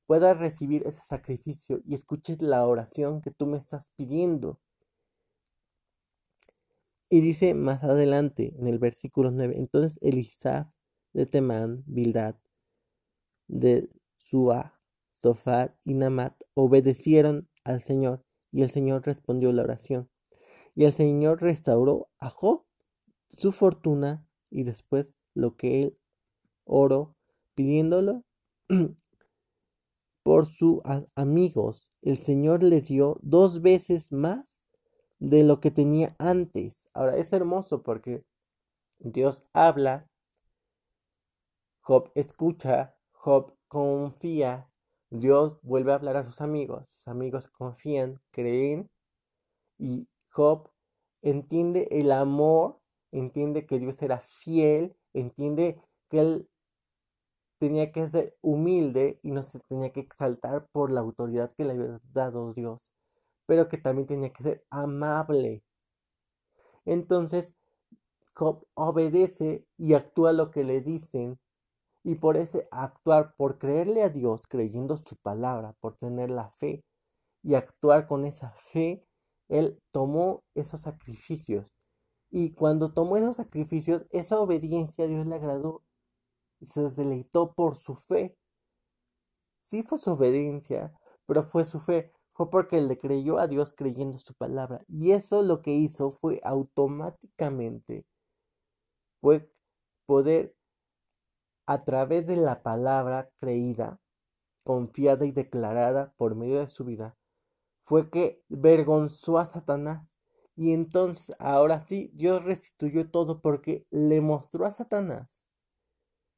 puedas 0.06 0.36
recibir 0.36 0.84
ese 0.88 1.04
sacrificio 1.04 1.82
y 1.84 1.94
escuches 1.94 2.42
la 2.42 2.66
oración 2.66 3.20
que 3.20 3.30
tú 3.30 3.46
me 3.46 3.58
estás 3.58 3.92
pidiendo. 3.94 4.58
Y 7.08 7.20
dice 7.20 7.54
más 7.54 7.84
adelante 7.84 8.54
en 8.58 8.66
el 8.66 8.78
versículo 8.78 9.30
9, 9.30 9.54
entonces 9.56 9.98
Elisaf 10.02 10.68
de 11.12 11.26
Temán, 11.26 11.84
Bildad, 11.86 12.36
de 13.46 13.88
Sua, 14.16 14.80
Sofar 15.12 15.78
y 15.84 15.94
Namat 15.94 16.34
obedecieron 16.54 17.48
al 17.64 17.80
Señor, 17.80 18.24
y 18.50 18.62
el 18.62 18.70
Señor 18.70 19.06
respondió 19.06 19.52
la 19.52 19.62
oración. 19.62 20.10
Y 20.74 20.84
el 20.84 20.92
Señor 20.92 21.40
restauró 21.40 22.08
a 22.18 22.28
Job 22.28 22.64
su 23.28 23.52
fortuna 23.52 24.26
y 24.50 24.64
después 24.64 25.14
lo 25.34 25.56
que 25.56 25.80
él 25.80 25.98
oró, 26.64 27.14
pidiéndolo 27.54 28.24
por 30.22 30.46
sus 30.46 30.80
amigos. 31.14 31.92
El 32.02 32.18
Señor 32.18 32.62
le 32.62 32.80
dio 32.80 33.18
dos 33.22 33.62
veces 33.62 34.12
más 34.12 34.55
de 35.18 35.42
lo 35.42 35.60
que 35.60 35.70
tenía 35.70 36.14
antes. 36.18 36.90
Ahora 36.94 37.16
es 37.16 37.32
hermoso 37.32 37.82
porque 37.82 38.24
Dios 38.98 39.46
habla, 39.52 40.08
Job 41.80 42.10
escucha, 42.14 42.96
Job 43.12 43.54
confía 43.68 44.68
Dios 45.10 45.58
vuelve 45.62 45.92
a 45.92 45.96
hablar 45.96 46.16
a 46.16 46.24
sus 46.24 46.40
amigos, 46.40 46.88
sus 46.88 47.08
amigos 47.08 47.48
confían, 47.48 48.20
creen 48.30 48.90
y 49.78 50.08
Job 50.30 50.70
entiende 51.22 51.88
el 51.90 52.12
amor, 52.12 52.80
entiende 53.12 53.66
que 53.66 53.78
Dios 53.78 54.02
era 54.02 54.18
fiel, 54.18 54.96
entiende 55.12 55.80
que 56.08 56.20
él 56.20 56.48
tenía 57.58 57.92
que 57.92 58.08
ser 58.08 58.36
humilde 58.42 59.20
y 59.22 59.30
no 59.30 59.42
se 59.42 59.60
tenía 59.60 59.92
que 59.92 60.00
exaltar 60.00 60.68
por 60.72 60.92
la 60.92 61.00
autoridad 61.00 61.52
que 61.52 61.64
le 61.64 61.72
había 61.72 62.00
dado 62.12 62.52
Dios, 62.52 62.92
pero 63.46 63.68
que 63.68 63.78
también 63.78 64.06
tenía 64.06 64.32
que 64.32 64.42
ser 64.42 64.66
amable. 64.70 65.64
Entonces, 66.84 67.54
obedece 68.74 69.66
y 69.78 69.94
actúa 69.94 70.32
lo 70.32 70.50
que 70.50 70.62
le 70.62 70.80
dicen 70.80 71.38
y 72.06 72.16
por 72.16 72.36
ese 72.36 72.68
actuar, 72.70 73.34
por 73.36 73.58
creerle 73.58 74.04
a 74.04 74.10
Dios, 74.10 74.46
creyendo 74.46 74.96
su 74.96 75.16
palabra, 75.16 75.74
por 75.80 75.96
tener 75.96 76.30
la 76.30 76.50
fe 76.50 76.84
y 77.42 77.54
actuar 77.54 78.06
con 78.06 78.24
esa 78.24 78.52
fe, 78.52 79.04
Él 79.48 79.82
tomó 79.90 80.44
esos 80.54 80.82
sacrificios. 80.82 81.66
Y 82.30 82.52
cuando 82.52 82.92
tomó 82.92 83.16
esos 83.16 83.36
sacrificios, 83.36 84.06
esa 84.10 84.38
obediencia 84.38 85.04
a 85.04 85.08
Dios 85.08 85.26
le 85.26 85.34
agradó 85.34 85.82
y 86.60 86.66
se 86.66 86.90
deleitó 86.90 87.54
por 87.54 87.76
su 87.76 87.94
fe. 87.94 88.36
Sí 89.60 89.82
fue 89.82 89.98
su 89.98 90.12
obediencia, 90.12 90.92
pero 91.26 91.42
fue 91.42 91.64
su 91.64 91.80
fe. 91.80 92.12
Fue 92.36 92.50
porque 92.50 92.80
le 92.82 92.98
creyó 92.98 93.38
a 93.38 93.46
Dios 93.46 93.72
creyendo 93.72 94.18
su 94.18 94.34
palabra. 94.34 94.84
Y 94.88 95.12
eso 95.12 95.42
lo 95.42 95.62
que 95.62 95.72
hizo 95.72 96.12
fue 96.12 96.40
automáticamente 96.44 98.04
fue 99.20 99.50
poder 100.04 100.54
a 101.66 101.82
través 101.82 102.26
de 102.26 102.36
la 102.36 102.62
palabra 102.62 103.30
creída, 103.38 104.00
confiada 104.64 105.26
y 105.26 105.32
declarada 105.32 106.12
por 106.16 106.36
medio 106.36 106.60
de 106.60 106.68
su 106.68 106.84
vida, 106.84 107.16
fue 107.82 108.10
que 108.10 108.42
vergonzó 108.48 109.38
a 109.38 109.46
Satanás. 109.46 110.06
Y 110.54 110.72
entonces, 110.72 111.34
ahora 111.38 111.80
sí, 111.80 112.10
Dios 112.14 112.44
restituyó 112.44 113.10
todo 113.10 113.40
porque 113.40 113.86
le 113.90 114.20
mostró 114.20 114.64
a 114.64 114.72
Satanás, 114.72 115.46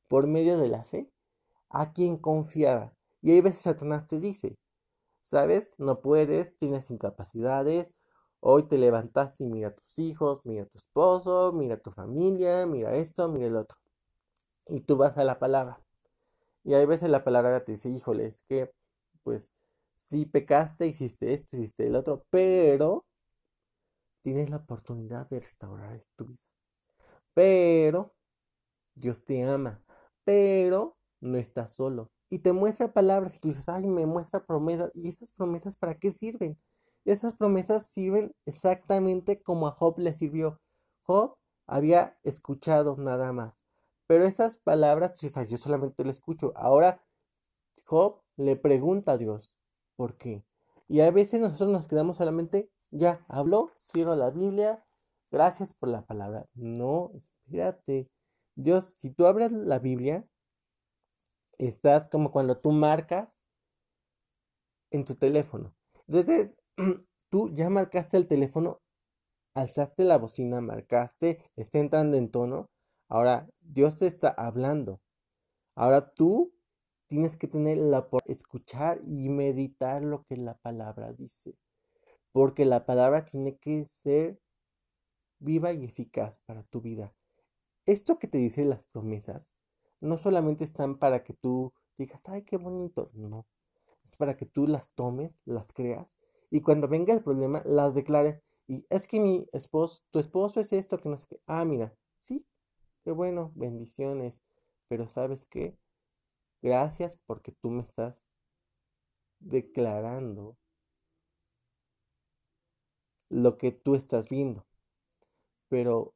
por 0.09 0.27
medio 0.27 0.59
de 0.59 0.69
la 0.69 0.85
fe, 0.85 1.11
a 1.69 1.93
quien 1.93 2.17
confiaba. 2.17 2.95
Y 3.21 3.33
hay 3.33 3.41
veces 3.41 3.63
Satanás 3.63 4.07
te 4.07 4.19
dice, 4.19 4.57
sabes, 5.29 5.71
no 5.79 6.01
puedes, 6.01 6.57
tienes 6.57 6.91
incapacidades, 6.91 7.93
Hoy 8.41 8.64
te 8.69 8.79
levantaste 8.79 9.45
y 9.45 9.49
mira 9.49 9.69
a 9.69 9.75
tus 9.75 9.99
hijos, 9.99 10.45
mira 10.45 10.62
a 10.62 10.67
tu 10.67 10.79
esposo, 10.79 11.53
mira 11.53 11.75
a 11.75 11.79
tu 11.81 11.91
familia, 11.91 12.67
mira 12.67 12.95
esto, 12.95 13.29
mira 13.29 13.47
el 13.49 13.57
otro. 13.57 13.79
Y 14.69 14.81
tú 14.81 14.97
vas 14.97 15.19
a 15.19 15.25
la 15.25 15.38
palabra. 15.38 15.81
Y 16.64 16.75
hay 16.75 16.87
veces 16.87 17.11
la 17.11 17.25
palabra 17.25 17.64
te 17.64 17.73
dice, 17.73 17.88
híjole, 17.91 18.27
es 18.27 18.43
que, 18.45 18.73
pues, 19.25 19.53
sí 19.99 20.27
pecaste, 20.27 20.87
hiciste 20.87 21.35
esto, 21.35 21.57
hiciste 21.57 21.87
el 21.87 21.97
otro, 21.97 22.25
pero 22.31 23.07
tienes 24.23 24.51
la 24.51 24.59
oportunidad 24.59 25.29
de 25.29 25.41
restaurar 25.41 26.05
tu 26.17 26.27
vida. 26.27 26.43
Pero 27.35 28.14
Dios 28.95 29.25
te 29.25 29.45
ama, 29.45 29.83
pero 30.25 30.99
no 31.21 31.38
estás 31.38 31.73
solo. 31.73 32.12
Y 32.31 32.41
te 32.41 32.53
muestra 32.53 32.93
palabras 32.93 33.37
y 33.37 33.38
tú 33.38 33.49
dices, 33.49 33.69
ay, 33.69 33.87
me 33.87 34.07
muestra 34.07 34.45
promesas. 34.45 34.91
¿Y 34.95 35.09
esas 35.09 35.33
promesas 35.33 35.77
para 35.77 35.99
qué 35.99 36.12
sirven? 36.12 36.59
Esas 37.05 37.35
promesas 37.35 37.87
sirven 37.87 38.35
exactamente 38.45 39.43
como 39.43 39.67
a 39.67 39.73
Job 39.73 39.99
le 39.99 40.14
sirvió. 40.14 40.61
Job 41.03 41.37
había 41.67 42.19
escuchado 42.23 42.97
nada 42.99 43.33
más. 43.33 43.59
Pero 44.07 44.25
esas 44.25 44.59
palabras, 44.59 45.21
yo 45.21 45.59
solamente 45.59 46.05
le 46.05 46.11
escucho. 46.11 46.53
Ahora 46.57 47.03
Job 47.85 48.21
le 48.37 48.57
pregunta 48.57 49.12
a 49.12 49.17
Dios, 49.19 49.55
¿por 49.97 50.17
qué? 50.17 50.45
Y 50.88 51.01
a 51.01 51.11
veces 51.11 51.41
nosotros 51.41 51.71
nos 51.71 51.87
quedamos 51.87 52.19
solamente, 52.19 52.71
ya, 52.91 53.25
habló, 53.29 53.71
cierro 53.79 54.14
la 54.14 54.31
Biblia, 54.31 54.85
gracias 55.31 55.75
por 55.75 55.88
la 55.91 56.03
palabra. 56.07 56.47
No, 56.55 57.12
espérate. 57.14 58.11
Dios, 58.55 58.95
si 58.97 59.11
tú 59.11 59.27
abres 59.27 59.53
la 59.53 59.79
Biblia, 59.79 60.27
estás 61.59 62.09
como 62.09 62.31
cuando 62.31 62.59
tú 62.59 62.73
marcas 62.73 63.44
en 64.90 65.05
tu 65.05 65.16
teléfono. 65.16 65.75
Entonces, 66.07 66.57
tú 67.31 67.51
ya 67.53 67.68
marcaste 67.68 68.16
el 68.16 68.27
teléfono, 68.27 68.81
alzaste 69.55 70.05
la 70.05 70.18
bocina, 70.18 70.61
marcaste, 70.61 71.44
está 71.57 71.79
entrando 71.79 72.16
en 72.16 72.31
tono. 72.31 72.71
Ahora, 73.09 73.49
Dios 73.61 73.97
te 73.99 74.07
está 74.07 74.29
hablando. 74.29 75.01
Ahora 75.75 76.12
tú 76.14 76.53
tienes 77.07 77.37
que 77.37 77.49
tener 77.49 77.79
la 77.79 78.09
por 78.09 78.23
escuchar 78.27 79.01
y 79.07 79.29
meditar 79.29 80.03
lo 80.03 80.25
que 80.25 80.37
la 80.37 80.55
palabra 80.59 81.12
dice. 81.12 81.55
Porque 82.33 82.64
la 82.64 82.85
palabra 82.85 83.25
tiene 83.25 83.57
que 83.57 83.88
ser 83.94 84.38
viva 85.40 85.73
y 85.73 85.85
eficaz 85.85 86.38
para 86.47 86.62
tu 86.64 86.81
vida. 86.81 87.14
Esto 87.87 88.18
que 88.18 88.29
te 88.29 88.38
dice 88.38 88.64
las 88.64 88.85
promesas 88.87 89.55
no 90.01 90.19
solamente 90.19 90.65
están 90.65 90.99
para 90.99 91.23
que 91.25 91.35
tú 91.35 91.73
digas, 91.99 92.23
ay, 92.29 92.43
qué 92.45 92.57
bonito. 92.57 93.11
No, 93.15 93.47
es 94.05 94.17
para 94.17 94.37
que 94.37 94.47
tú 94.47 94.67
las 94.67 94.91
tomes, 94.95 95.43
las 95.47 95.73
creas 95.73 96.17
y 96.51 96.63
cuando 96.63 96.89
venga 96.89 97.15
el 97.15 97.23
problema 97.23 97.63
las 97.67 97.95
declares. 97.95 98.43
Y 98.69 98.87
es 98.91 99.07
que 99.09 99.21
mi 99.21 99.47
esposo, 99.53 100.03
tu 100.11 100.19
esposo 100.19 100.61
es 100.61 100.73
esto, 100.73 100.99
que 100.99 101.09
no 101.09 101.17
sé 101.17 101.27
qué. 101.29 101.41
Ah, 101.47 101.65
mira, 101.65 101.95
sí, 102.23 102.47
qué 103.05 103.13
bueno, 103.13 103.53
bendiciones. 103.57 104.41
Pero 104.89 105.09
sabes 105.09 105.47
qué? 105.47 105.77
Gracias 106.63 107.19
porque 107.27 107.53
tú 107.53 107.71
me 107.71 107.83
estás 107.83 108.25
declarando 109.53 110.57
lo 113.31 113.57
que 113.57 113.73
tú 113.73 113.95
estás 113.95 114.29
viendo. 114.29 114.67
Pero 115.71 116.15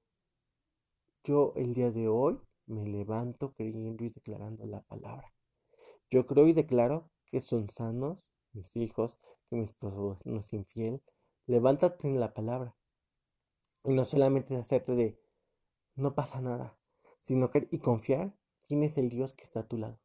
yo 1.24 1.52
el 1.56 1.74
día 1.74 1.90
de 1.90 2.06
hoy 2.06 2.38
me 2.66 2.86
levanto 2.86 3.52
creyendo 3.52 4.04
y 4.04 4.10
declarando 4.10 4.66
la 4.66 4.82
palabra. 4.82 5.32
Yo 6.10 6.26
creo 6.26 6.46
y 6.46 6.52
declaro 6.52 7.10
que 7.26 7.40
son 7.40 7.70
sanos 7.70 8.18
mis 8.52 8.76
hijos, 8.76 9.18
que 9.48 9.56
mi 9.56 9.64
esposo 9.64 10.18
no 10.24 10.40
es 10.40 10.52
infiel. 10.52 11.02
Levántate 11.46 12.06
en 12.06 12.20
la 12.20 12.34
palabra. 12.34 12.76
Y 13.84 13.92
no 13.92 14.04
solamente 14.04 14.56
hacerte 14.56 14.94
de 14.94 15.18
no 15.94 16.14
pasa 16.14 16.40
nada, 16.40 16.78
sino 17.20 17.50
creer 17.50 17.68
y 17.70 17.78
confiar 17.78 18.34
quién 18.66 18.82
es 18.82 18.96
el 18.96 19.08
Dios 19.08 19.34
que 19.34 19.44
está 19.44 19.60
a 19.60 19.68
tu 19.68 19.78
lado. 19.78 19.98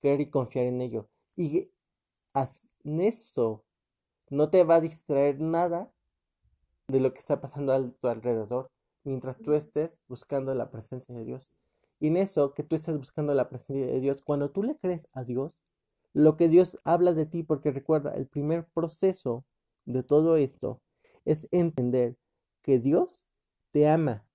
Creer 0.00 0.20
y 0.20 0.30
confiar 0.30 0.66
en 0.66 0.80
ello. 0.80 1.08
Y 1.36 1.70
en 2.84 3.00
eso 3.00 3.64
no 4.30 4.50
te 4.50 4.64
va 4.64 4.76
a 4.76 4.80
distraer 4.80 5.40
nada 5.40 5.92
de 6.88 7.00
lo 7.00 7.12
que 7.12 7.20
está 7.20 7.40
pasando 7.40 7.72
a 7.72 7.90
tu 7.90 8.08
alrededor 8.08 8.70
mientras 9.04 9.38
tú 9.38 9.52
estés 9.52 9.98
buscando 10.08 10.54
la 10.54 10.70
presencia 10.70 11.14
de 11.14 11.24
Dios. 11.24 11.50
Y 12.04 12.08
en 12.08 12.18
eso 12.18 12.52
que 12.52 12.62
tú 12.62 12.76
estés 12.76 12.98
buscando 12.98 13.32
la 13.32 13.48
presencia 13.48 13.86
de 13.86 13.98
Dios, 13.98 14.20
cuando 14.20 14.50
tú 14.50 14.62
le 14.62 14.76
crees 14.76 15.08
a 15.14 15.24
Dios, 15.24 15.62
lo 16.12 16.36
que 16.36 16.50
Dios 16.50 16.76
habla 16.84 17.14
de 17.14 17.24
ti, 17.24 17.42
porque 17.42 17.70
recuerda, 17.70 18.14
el 18.14 18.26
primer 18.26 18.66
proceso 18.66 19.46
de 19.86 20.02
todo 20.02 20.36
esto 20.36 20.82
es 21.24 21.48
entender 21.50 22.18
que 22.60 22.78
Dios 22.78 23.24
te 23.70 23.88
ama 23.88 24.28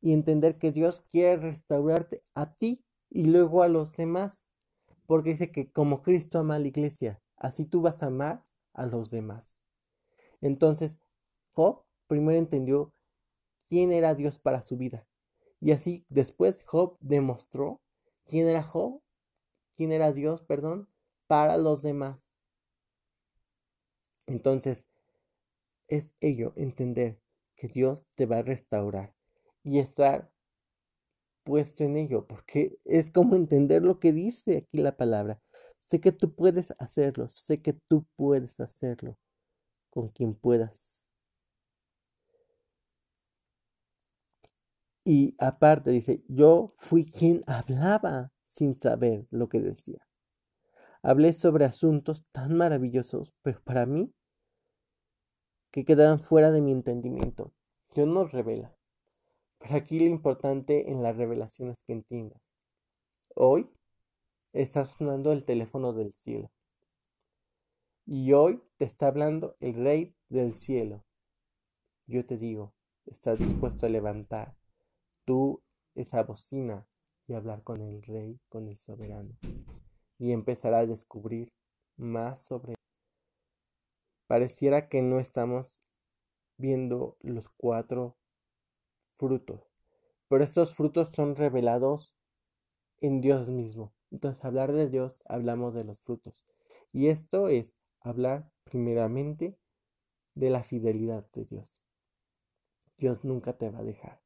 y 0.00 0.12
entender 0.12 0.56
que 0.56 0.70
Dios 0.70 1.00
quiere 1.00 1.42
restaurarte 1.42 2.22
a 2.34 2.54
ti 2.54 2.84
y 3.10 3.24
luego 3.26 3.64
a 3.64 3.68
los 3.68 3.96
demás, 3.96 4.46
porque 5.06 5.30
dice 5.30 5.50
que 5.50 5.72
como 5.72 6.02
Cristo 6.02 6.38
ama 6.38 6.54
a 6.54 6.58
la 6.60 6.68
iglesia, 6.68 7.20
así 7.38 7.66
tú 7.66 7.82
vas 7.82 8.04
a 8.04 8.06
amar 8.06 8.44
a 8.72 8.86
los 8.86 9.10
demás. 9.10 9.58
Entonces, 10.40 11.00
Job 11.54 11.82
primero 12.06 12.38
entendió 12.38 12.92
quién 13.68 13.90
era 13.90 14.14
Dios 14.14 14.38
para 14.38 14.62
su 14.62 14.76
vida. 14.76 15.08
Y 15.60 15.72
así 15.72 16.04
después 16.08 16.62
Job 16.64 16.96
demostró 17.00 17.80
quién 18.24 18.46
era 18.46 18.62
Job, 18.62 19.00
quién 19.76 19.92
era 19.92 20.12
Dios, 20.12 20.42
perdón, 20.42 20.88
para 21.26 21.56
los 21.56 21.82
demás. 21.82 22.30
Entonces, 24.26 24.88
es 25.88 26.12
ello, 26.20 26.52
entender 26.56 27.20
que 27.54 27.68
Dios 27.68 28.04
te 28.14 28.26
va 28.26 28.38
a 28.38 28.42
restaurar 28.42 29.14
y 29.62 29.78
estar 29.78 30.30
puesto 31.44 31.84
en 31.84 31.96
ello, 31.96 32.26
porque 32.26 32.78
es 32.84 33.10
como 33.10 33.36
entender 33.36 33.82
lo 33.82 34.00
que 34.00 34.12
dice 34.12 34.58
aquí 34.58 34.78
la 34.78 34.96
palabra. 34.96 35.40
Sé 35.80 36.00
que 36.00 36.10
tú 36.12 36.34
puedes 36.34 36.74
hacerlo, 36.78 37.28
sé 37.28 37.58
que 37.58 37.72
tú 37.72 38.04
puedes 38.16 38.58
hacerlo 38.58 39.16
con 39.90 40.08
quien 40.08 40.34
puedas 40.34 40.95
Y 45.08 45.36
aparte 45.38 45.92
dice, 45.92 46.24
yo 46.26 46.72
fui 46.74 47.06
quien 47.08 47.44
hablaba 47.46 48.32
sin 48.48 48.74
saber 48.74 49.28
lo 49.30 49.48
que 49.48 49.60
decía. 49.60 50.04
Hablé 51.00 51.32
sobre 51.32 51.64
asuntos 51.64 52.26
tan 52.32 52.56
maravillosos, 52.56 53.32
pero 53.42 53.62
para 53.62 53.86
mí, 53.86 54.12
que 55.70 55.84
quedaban 55.84 56.18
fuera 56.18 56.50
de 56.50 56.60
mi 56.60 56.72
entendimiento. 56.72 57.52
Dios 57.94 58.08
nos 58.08 58.32
revela. 58.32 58.76
Pero 59.58 59.76
aquí 59.76 60.00
lo 60.00 60.06
importante 60.06 60.90
en 60.90 61.04
las 61.04 61.16
revelaciones 61.16 61.84
que 61.84 61.92
entiendas. 61.92 62.42
Hoy 63.36 63.70
está 64.52 64.86
sonando 64.86 65.30
el 65.30 65.44
teléfono 65.44 65.92
del 65.92 66.14
cielo. 66.14 66.50
Y 68.06 68.32
hoy 68.32 68.60
te 68.76 68.86
está 68.86 69.06
hablando 69.06 69.56
el 69.60 69.74
rey 69.74 70.16
del 70.28 70.54
cielo. 70.54 71.04
Yo 72.08 72.26
te 72.26 72.36
digo, 72.36 72.74
¿estás 73.04 73.38
dispuesto 73.38 73.86
a 73.86 73.88
levantar 73.88 74.55
tú 75.26 75.62
esa 75.94 76.22
bocina 76.22 76.86
y 77.26 77.34
hablar 77.34 77.62
con 77.62 77.82
el 77.82 78.02
rey, 78.02 78.40
con 78.48 78.68
el 78.68 78.76
soberano, 78.76 79.36
y 80.18 80.32
empezar 80.32 80.72
a 80.72 80.86
descubrir 80.86 81.52
más 81.96 82.40
sobre 82.40 82.72
él. 82.72 82.76
Pareciera 84.26 84.88
que 84.88 85.02
no 85.02 85.20
estamos 85.20 85.78
viendo 86.56 87.18
los 87.20 87.48
cuatro 87.50 88.16
frutos, 89.14 89.68
pero 90.28 90.42
estos 90.42 90.74
frutos 90.74 91.10
son 91.14 91.36
revelados 91.36 92.14
en 93.00 93.20
Dios 93.20 93.50
mismo. 93.50 93.92
Entonces, 94.10 94.44
hablar 94.44 94.72
de 94.72 94.88
Dios, 94.88 95.22
hablamos 95.26 95.74
de 95.74 95.84
los 95.84 96.00
frutos. 96.00 96.44
Y 96.92 97.08
esto 97.08 97.48
es 97.48 97.76
hablar 98.00 98.50
primeramente 98.64 99.58
de 100.34 100.50
la 100.50 100.62
fidelidad 100.62 101.28
de 101.32 101.44
Dios. 101.44 101.80
Dios 102.96 103.24
nunca 103.24 103.58
te 103.58 103.70
va 103.70 103.80
a 103.80 103.84
dejar. 103.84 104.25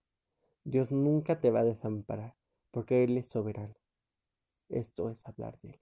Dios 0.70 0.90
nunca 0.90 1.38
te 1.40 1.50
va 1.50 1.60
a 1.60 1.64
desamparar, 1.64 2.34
porque 2.70 3.04
Él 3.04 3.18
es 3.18 3.28
soberano. 3.28 3.74
Esto 4.70 5.10
es 5.10 5.26
hablar 5.26 5.58
de 5.60 5.70
Él. 5.70 5.80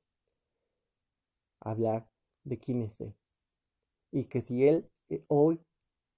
Hablar 1.61 2.09
de 2.43 2.59
quién 2.59 2.83
es 2.83 3.01
Él. 3.01 3.15
Y 4.13 4.25
que 4.27 4.43
si 4.43 4.67
Él 4.69 4.91
eh, 5.11 5.25
hoy 5.29 5.61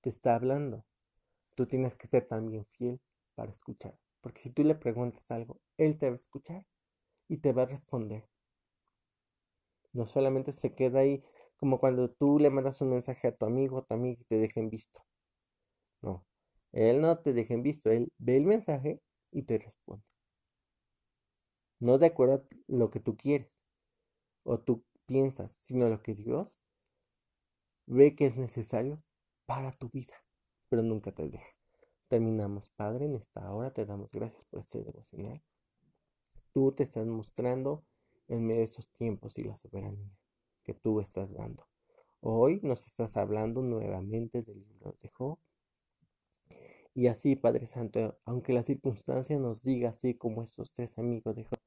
te 0.02 0.10
está 0.10 0.34
hablando, 0.34 0.84
tú 1.56 1.66
tienes 1.66 1.96
que 1.96 2.06
ser 2.08 2.28
también 2.28 2.66
fiel 2.66 3.00
para 3.36 3.52
escuchar. 3.52 3.98
Porque 4.20 4.42
si 4.42 4.50
tú 4.50 4.64
le 4.64 4.76
preguntas 4.76 5.30
algo, 5.30 5.60
Él 5.78 5.98
te 5.98 6.06
va 6.06 6.12
a 6.12 6.16
escuchar 6.16 6.66
y 7.28 7.38
te 7.38 7.52
va 7.52 7.62
a 7.62 7.66
responder. 7.66 8.28
No 9.92 10.04
solamente 10.04 10.50
se 10.52 10.74
queda 10.74 10.98
ahí 10.98 11.22
como 11.56 11.78
cuando 11.78 12.10
tú 12.10 12.40
le 12.40 12.50
mandas 12.50 12.80
un 12.80 12.90
mensaje 12.90 13.28
a 13.28 13.36
tu 13.36 13.46
amigo 13.46 13.76
o 13.76 13.82
tu 13.84 13.94
amiga 13.94 14.20
y 14.20 14.24
te 14.24 14.34
dejen 14.34 14.68
visto. 14.68 15.00
No, 16.02 16.24
él 16.72 17.00
no 17.00 17.18
te 17.18 17.32
deja 17.32 17.54
en 17.54 17.62
visto, 17.62 17.90
él 17.90 18.12
ve 18.18 18.36
el 18.36 18.46
mensaje 18.46 19.00
y 19.30 19.42
te 19.42 19.58
responde. 19.58 20.04
No 21.78 21.98
de 21.98 22.06
acuerdo 22.06 22.34
a 22.34 22.42
lo 22.68 22.90
que 22.90 23.00
tú 23.00 23.16
quieres 23.16 23.62
o 24.42 24.60
tú 24.60 24.84
piensas, 25.06 25.52
sino 25.52 25.88
lo 25.88 26.02
que 26.02 26.14
Dios 26.14 26.60
ve 27.86 28.14
que 28.14 28.26
es 28.26 28.36
necesario 28.36 29.02
para 29.46 29.72
tu 29.72 29.88
vida, 29.88 30.14
pero 30.68 30.82
nunca 30.82 31.12
te 31.12 31.28
deja. 31.28 31.56
Terminamos, 32.08 32.68
Padre, 32.70 33.06
en 33.06 33.16
esta 33.16 33.52
hora 33.52 33.72
te 33.72 33.86
damos 33.86 34.12
gracias 34.12 34.44
por 34.44 34.60
este 34.60 34.82
devocional. 34.82 35.42
Tú 36.52 36.72
te 36.72 36.82
estás 36.82 37.06
mostrando 37.06 37.84
en 38.28 38.46
medio 38.46 38.60
de 38.60 38.64
estos 38.64 38.88
tiempos 38.90 39.38
y 39.38 39.44
la 39.44 39.56
soberanía 39.56 40.10
que 40.62 40.74
tú 40.74 41.00
estás 41.00 41.34
dando. 41.34 41.66
Hoy 42.20 42.60
nos 42.62 42.86
estás 42.86 43.16
hablando 43.16 43.62
nuevamente 43.62 44.42
del 44.42 44.60
libro 44.60 44.94
de 45.00 45.08
Job. 45.08 45.38
Y 46.94 47.06
así, 47.06 47.36
Padre 47.36 47.66
Santo, 47.66 48.18
aunque 48.24 48.52
la 48.52 48.62
circunstancia 48.62 49.38
nos 49.38 49.62
diga 49.62 49.90
así 49.90 50.14
como 50.14 50.42
estos 50.42 50.72
tres 50.72 50.98
amigos 50.98 51.36
de 51.36 51.44
Job 51.44 51.60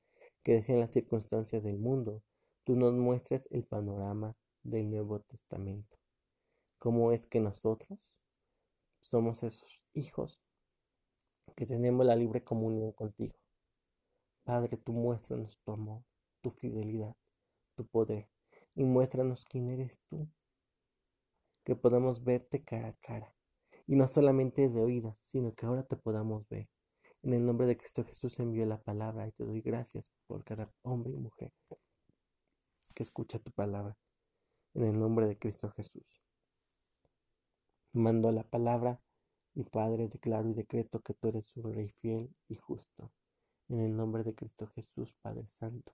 que 0.44 0.56
decían 0.56 0.82
las 0.82 0.92
circunstancias 0.92 1.64
del 1.64 1.80
mundo, 1.80 2.22
tú 2.66 2.76
nos 2.76 2.94
muestres 2.94 3.48
el 3.52 3.64
panorama 3.64 4.36
del 4.64 4.90
Nuevo 4.90 5.22
Testamento. 5.22 5.98
¿Cómo 6.78 7.14
es 7.14 7.26
que 7.26 7.40
nosotros 7.40 8.18
somos 9.00 9.44
esos 9.44 9.82
hijos 9.94 10.44
que 11.56 11.66
tenemos 11.66 12.06
la 12.06 12.16
libre 12.16 12.44
comunión 12.44 12.92
contigo? 12.92 13.36
Padre, 14.44 14.76
tú 14.76 14.92
muéstranos 14.92 15.58
tu 15.64 15.72
amor, 15.72 16.04
tu 16.42 16.50
fidelidad, 16.50 17.16
tu 17.76 17.88
poder 17.88 18.28
y 18.76 18.84
muéstranos 18.84 19.46
quién 19.46 19.70
eres 19.70 20.02
tú. 20.10 20.28
Que 21.64 21.76
podamos 21.76 22.24
verte 22.24 22.62
cara 22.62 22.90
a 22.90 22.94
cara. 22.94 23.34
Y 23.88 23.96
no 23.96 24.08
solamente 24.08 24.70
de 24.70 24.82
oídas, 24.82 25.18
sino 25.20 25.54
que 25.54 25.66
ahora 25.66 25.84
te 25.84 25.98
podamos 25.98 26.48
ver. 26.50 26.70
En 27.22 27.34
el 27.34 27.46
nombre 27.46 27.68
de 27.68 27.78
Cristo 27.78 28.04
Jesús 28.04 28.40
envío 28.40 28.66
la 28.66 28.82
palabra 28.82 29.28
y 29.28 29.32
te 29.32 29.44
doy 29.44 29.62
gracias 29.62 30.12
por 30.28 30.44
cada 30.44 30.72
hombre 30.84 31.14
y 31.14 31.18
mujer 31.18 31.54
que 32.94 33.04
escucha 33.04 33.40
tu 33.40 33.52
palabra. 33.52 33.98
En 34.74 34.84
el 34.84 35.00
nombre 35.00 35.28
de 35.28 35.38
Cristo 35.38 35.70
Jesús. 35.72 36.22
Mando 37.92 38.32
la 38.32 38.44
palabra 38.44 39.02
y 39.56 39.64
Padre, 39.64 40.08
declaro 40.08 40.50
y 40.50 40.54
decreto 40.54 41.02
que 41.02 41.14
tú 41.14 41.28
eres 41.28 41.56
un 41.58 41.74
Rey 41.74 41.90
fiel 41.90 42.34
y 42.48 42.56
justo. 42.56 43.12
En 43.70 43.80
el 43.80 43.96
nombre 43.96 44.24
de 44.24 44.34
Cristo 44.34 44.68
Jesús, 44.68 45.14
Padre 45.22 45.48
Santo. 45.48 45.94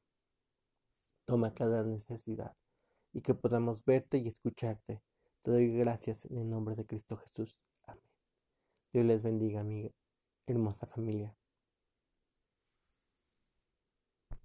Toma 1.26 1.54
cada 1.54 1.84
necesidad 1.84 2.56
y 3.14 3.22
que 3.22 3.34
podamos 3.34 3.84
verte 3.84 4.18
y 4.18 4.28
escucharte. 4.28 5.02
Te 5.42 5.52
doy 5.52 5.76
gracias 5.78 6.26
en 6.26 6.38
el 6.38 6.50
nombre 6.50 6.76
de 6.76 6.86
Cristo 6.86 7.18
Jesús. 7.18 7.62
Dios 8.94 9.04
les 9.06 9.24
bendiga, 9.24 9.64
mi 9.64 9.92
hermosa 10.48 10.86
familia. 10.86 11.36